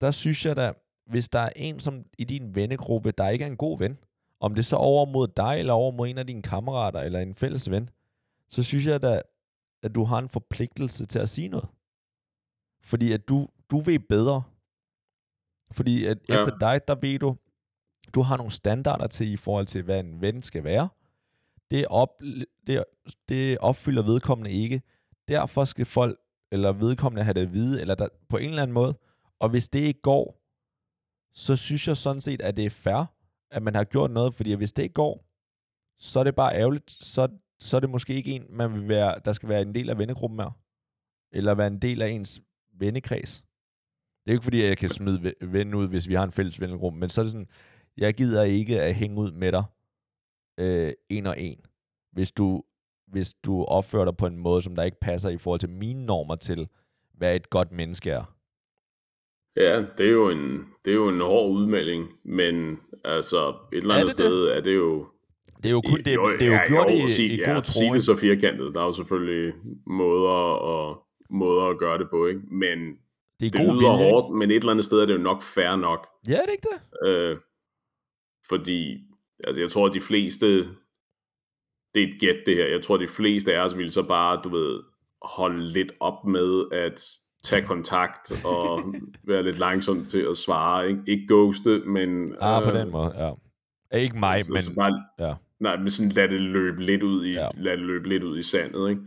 [0.00, 0.72] der synes jeg da,
[1.06, 3.98] hvis der er en som i din vennegruppe, der ikke er en god ven,
[4.40, 7.34] om det så over mod dig, eller over mod en af dine kammerater, eller en
[7.34, 7.90] fælles ven,
[8.48, 9.20] så synes jeg da,
[9.82, 11.68] at du har en forpligtelse til at sige noget.
[12.82, 14.42] Fordi at du, du ved bedre.
[15.72, 16.34] Fordi at ja.
[16.34, 17.36] efter dig, der ved du,
[18.14, 20.88] du har nogle standarder til i forhold til, hvad en ven skal være.
[21.70, 22.22] Det, op,
[22.66, 22.84] det,
[23.28, 24.82] det opfylder vedkommende ikke.
[25.28, 26.23] Derfor skal folk
[26.54, 28.98] eller vedkommende have det at vide, eller der, på en eller anden måde.
[29.40, 30.40] Og hvis det ikke går,
[31.34, 33.14] så synes jeg sådan set, at det er fair,
[33.50, 35.26] at man har gjort noget, fordi hvis det ikke går,
[35.98, 37.28] så er det bare ærgerligt, så,
[37.60, 39.98] så er det måske ikke en, man vil være, der skal være en del af
[39.98, 40.46] vennegruppen med,
[41.32, 42.40] eller være en del af ens
[42.78, 43.44] vennekreds.
[44.24, 46.60] Det er ikke fordi, at jeg kan smide ven ud, hvis vi har en fælles
[46.60, 47.48] vennegruppe, men så er det sådan,
[47.96, 49.64] jeg gider ikke at hænge ud med dig
[50.58, 51.60] øh, en og en.
[52.12, 52.62] Hvis du
[53.06, 56.06] hvis du opfører dig på en måde, som der ikke passer i forhold til mine
[56.06, 56.68] normer til,
[57.14, 58.34] hvad et godt menneske er.
[59.56, 63.94] Ja, det er jo en, det er jo en hård udmelding, men altså et eller
[63.94, 64.56] andet det sted det?
[64.56, 65.06] er det jo...
[65.56, 67.36] Det er jo kun det, jo, det er jo ja, gjort jo, i, sig, i
[67.36, 67.60] god ja, tro.
[67.62, 68.74] Sige det så firkantet.
[68.74, 69.54] Der er jo selvfølgelig
[69.86, 70.96] måder at,
[71.30, 72.40] måder at gøre det på, ikke?
[72.40, 72.78] Men
[73.40, 75.42] det, er det lyder vilje, hårdt, men et eller andet sted er det jo nok
[75.42, 76.06] fair nok.
[76.28, 77.08] Ja, det er ikke det?
[77.08, 77.36] Øh,
[78.48, 78.98] fordi,
[79.44, 80.68] altså jeg tror, at de fleste,
[81.94, 84.40] det er et gæt det her, jeg tror, de fleste af os ville så bare,
[84.44, 84.80] du ved,
[85.22, 87.04] holde lidt op med at
[87.42, 88.94] tage kontakt og
[89.28, 90.88] være lidt langsom til at svare.
[90.88, 92.36] Ikke, ikke ghoste, men...
[92.40, 93.32] Ah, øh, på den måde, ja.
[93.98, 94.62] Ikke mig, så, men...
[94.62, 95.34] Så bare, ja.
[95.60, 97.48] Nej, men sådan lad det løbe lidt ud i, ja.
[97.54, 99.02] lad det løbe lidt ud i sandet, ikke?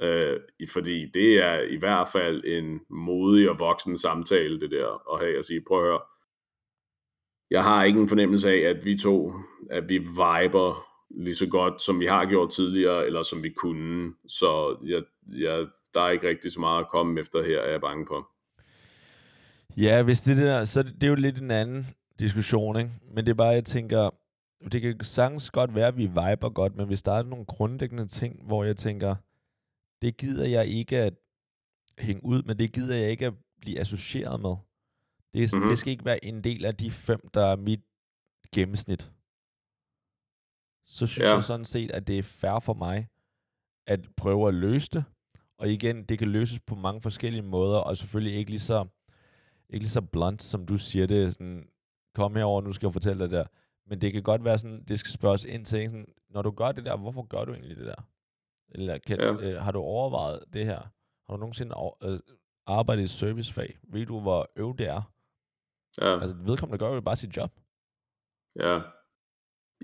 [0.00, 0.40] Øh,
[0.72, 5.38] fordi det er i hvert fald en modig og voksen samtale, det der, at have
[5.38, 6.00] at sige, prøv at høre,
[7.50, 9.32] jeg har ikke en fornemmelse af, at vi to,
[9.70, 14.14] at vi viber lige så godt, som vi har gjort tidligere, eller som vi kunne.
[14.28, 15.02] Så jeg,
[15.40, 18.28] jeg, der er ikke rigtig så meget at komme efter her, er jeg bange for.
[19.76, 21.86] Ja, hvis det er der, så det, det er jo lidt en anden
[22.18, 22.90] diskussion, ikke?
[23.14, 24.10] Men det er bare, jeg tænker,
[24.72, 28.06] det kan sagtens godt være, at vi viber godt, men hvis der er nogle grundlæggende
[28.06, 29.14] ting, hvor jeg tænker,
[30.02, 31.14] det gider jeg ikke at
[31.98, 34.56] hænge ud med, det gider jeg ikke at blive associeret med.
[35.34, 35.68] Det, mm-hmm.
[35.68, 37.80] det skal ikke være en del af de fem, der er mit
[38.54, 39.10] gennemsnit.
[40.88, 41.34] Så synes ja.
[41.34, 43.08] jeg sådan set, at det er fair for mig
[43.86, 45.04] at prøve at løse det.
[45.58, 48.86] Og igen, det kan løses på mange forskellige måder, og selvfølgelig ikke lige så,
[49.68, 51.34] ikke lige så blunt, som du siger det.
[51.34, 51.68] Sådan,
[52.14, 53.44] kom herover, nu skal jeg fortælle dig der.
[53.86, 56.72] Men det kan godt være sådan, det skal spørges ind til, sådan, når du gør
[56.72, 58.08] det der, hvorfor gør du egentlig det der?
[58.68, 59.32] Eller kan, ja.
[59.32, 60.78] øh, har du overvejet det her?
[61.26, 62.20] Har du nogensinde øh,
[62.66, 63.78] arbejdet i servicefag?
[63.82, 65.02] Ved du, hvor øv det er?
[66.00, 66.20] Ja.
[66.20, 67.50] Altså, vedkommende gør jo bare sit job.
[68.56, 68.80] Ja.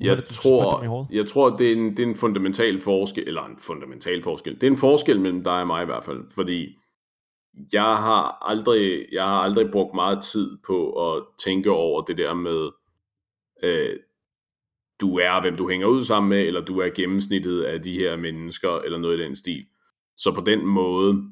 [0.00, 3.58] Jeg det, tror, jeg tror, det er, en, det er en fundamental forskel, eller en
[3.58, 4.54] fundamental forskel.
[4.54, 6.76] Det er en forskel mellem dig og mig i hvert fald, fordi
[7.72, 12.34] jeg har aldrig, jeg har aldrig brugt meget tid på at tænke over det der
[12.34, 12.70] med,
[13.62, 13.96] øh,
[15.00, 18.16] du er, hvem du hænger ud sammen med, eller du er gennemsnittet af de her
[18.16, 19.66] mennesker, eller noget i den stil.
[20.16, 21.22] Så på den måde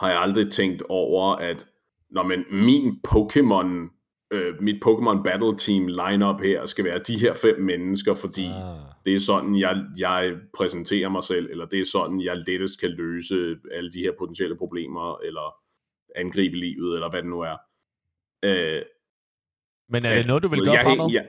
[0.00, 1.68] har jeg aldrig tænkt over, at
[2.10, 4.01] når men min Pokémon,
[4.32, 8.78] øh, mit Pokémon Battle Team lineup her skal være de her fem mennesker, fordi ah.
[9.06, 12.90] det er sådan, jeg, jeg præsenterer mig selv, eller det er sådan, jeg lettest kan
[12.90, 15.54] løse alle de her potentielle problemer, eller
[16.16, 17.56] angribe livet, eller hvad det nu er.
[18.44, 18.82] Øh,
[19.88, 21.12] men er det noget, du vil gøre jeg, fremad?
[21.12, 21.26] Jeg,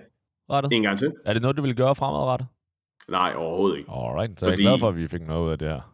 [0.72, 1.14] En gang til.
[1.26, 2.48] Er det noget, du vil gøre fremadrettet?
[3.10, 3.92] Nej, overhovedet ikke.
[3.92, 4.64] Alright, så Fordi...
[4.64, 5.94] jeg er glad for, at vi fik noget ud af det her.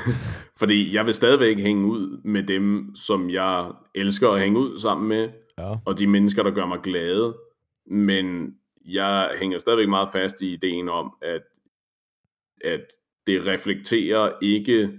[0.60, 5.08] Fordi jeg vil stadigvæk hænge ud med dem, som jeg elsker at hænge ud sammen
[5.08, 5.28] med,
[5.58, 5.76] ja.
[5.86, 7.38] og de mennesker, der gør mig glade.
[7.86, 11.42] Men jeg hænger stadigvæk meget fast i ideen om, at,
[12.64, 12.86] at
[13.26, 14.98] det reflekterer ikke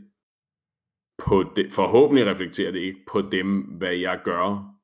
[1.17, 4.75] på de, forhåbentlig reflekterer det ikke på dem, hvad jeg gør,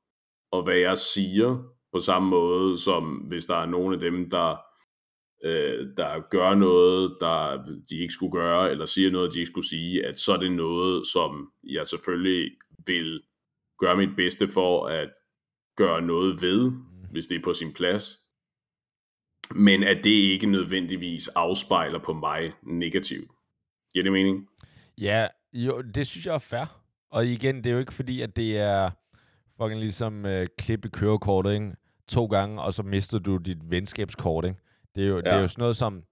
[0.50, 1.62] og hvad jeg siger,
[1.92, 4.56] på samme måde som hvis der er nogen af dem, der
[5.44, 9.68] øh, der gør noget, der de ikke skulle gøre, eller siger noget, de ikke skulle
[9.68, 12.50] sige, at så er det noget, som jeg selvfølgelig
[12.86, 13.22] vil
[13.78, 15.10] gøre mit bedste for at
[15.76, 16.84] gøre noget ved, mm.
[17.10, 18.18] hvis det er på sin plads.
[19.54, 23.30] Men at det ikke nødvendigvis afspejler på mig negativt.
[23.92, 24.48] Giver det mening?
[24.98, 26.82] Ja, jo, det synes jeg er fair.
[27.10, 28.90] Og igen, det er jo ikke fordi, at det er
[29.60, 31.72] fucking ligesom øh, klippe kørekortet, ikke?
[32.08, 34.58] To gange, og så mister du dit venskabskort, ikke?
[34.94, 35.20] Det er jo, ja.
[35.20, 36.02] det er jo sådan noget som,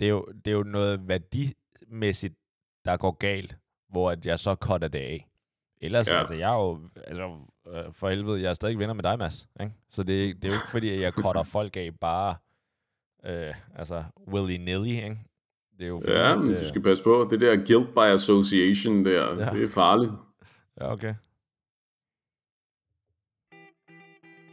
[0.00, 2.34] det er jo, det er jo noget værdimæssigt,
[2.84, 3.56] der går galt,
[3.90, 5.28] hvor at jeg så cutter det af.
[5.82, 6.18] Ellers, ja.
[6.18, 7.22] altså, jeg er jo, altså,
[7.68, 9.48] øh, for helvede, jeg er stadig venner med dig, Mads.
[9.60, 9.72] Ikke?
[9.90, 12.34] Så det, det er jo ikke fordi, jeg cutter folk af bare,
[13.26, 15.18] øh, altså, willy-nilly, ikke?
[15.78, 18.14] Det er jo fordi, ja, men at, du skal passe på, det der guilt by
[18.14, 19.50] association der, ja.
[19.50, 20.12] det er farligt.
[20.80, 21.14] Ja, okay.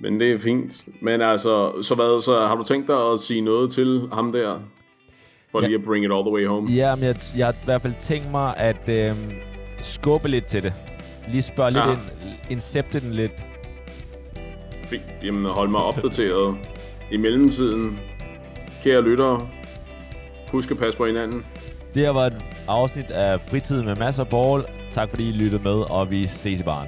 [0.01, 0.87] Men det er fint.
[1.01, 4.59] Men altså, så hvad, så har du tænkt dig at sige noget til ham der?
[5.51, 5.67] For ja.
[5.67, 6.71] lige at bring it all the way home.
[6.71, 9.15] Ja, men jeg, jeg har i hvert fald tænkt mig at øh,
[9.81, 10.73] skubbe lidt til det.
[11.31, 11.89] Lige spørge ja.
[11.89, 13.31] lidt ind, incepte den lidt.
[14.83, 15.03] Fint.
[15.23, 16.57] Jamen, hold mig opdateret.
[17.11, 17.99] I mellemtiden,
[18.83, 19.47] kære lyttere,
[20.51, 21.45] husk at passe på hinanden.
[21.93, 24.63] Det her var et afsnit af Fritid med masser af ball.
[24.91, 26.87] Tak fordi I lyttede med, og vi ses i baren.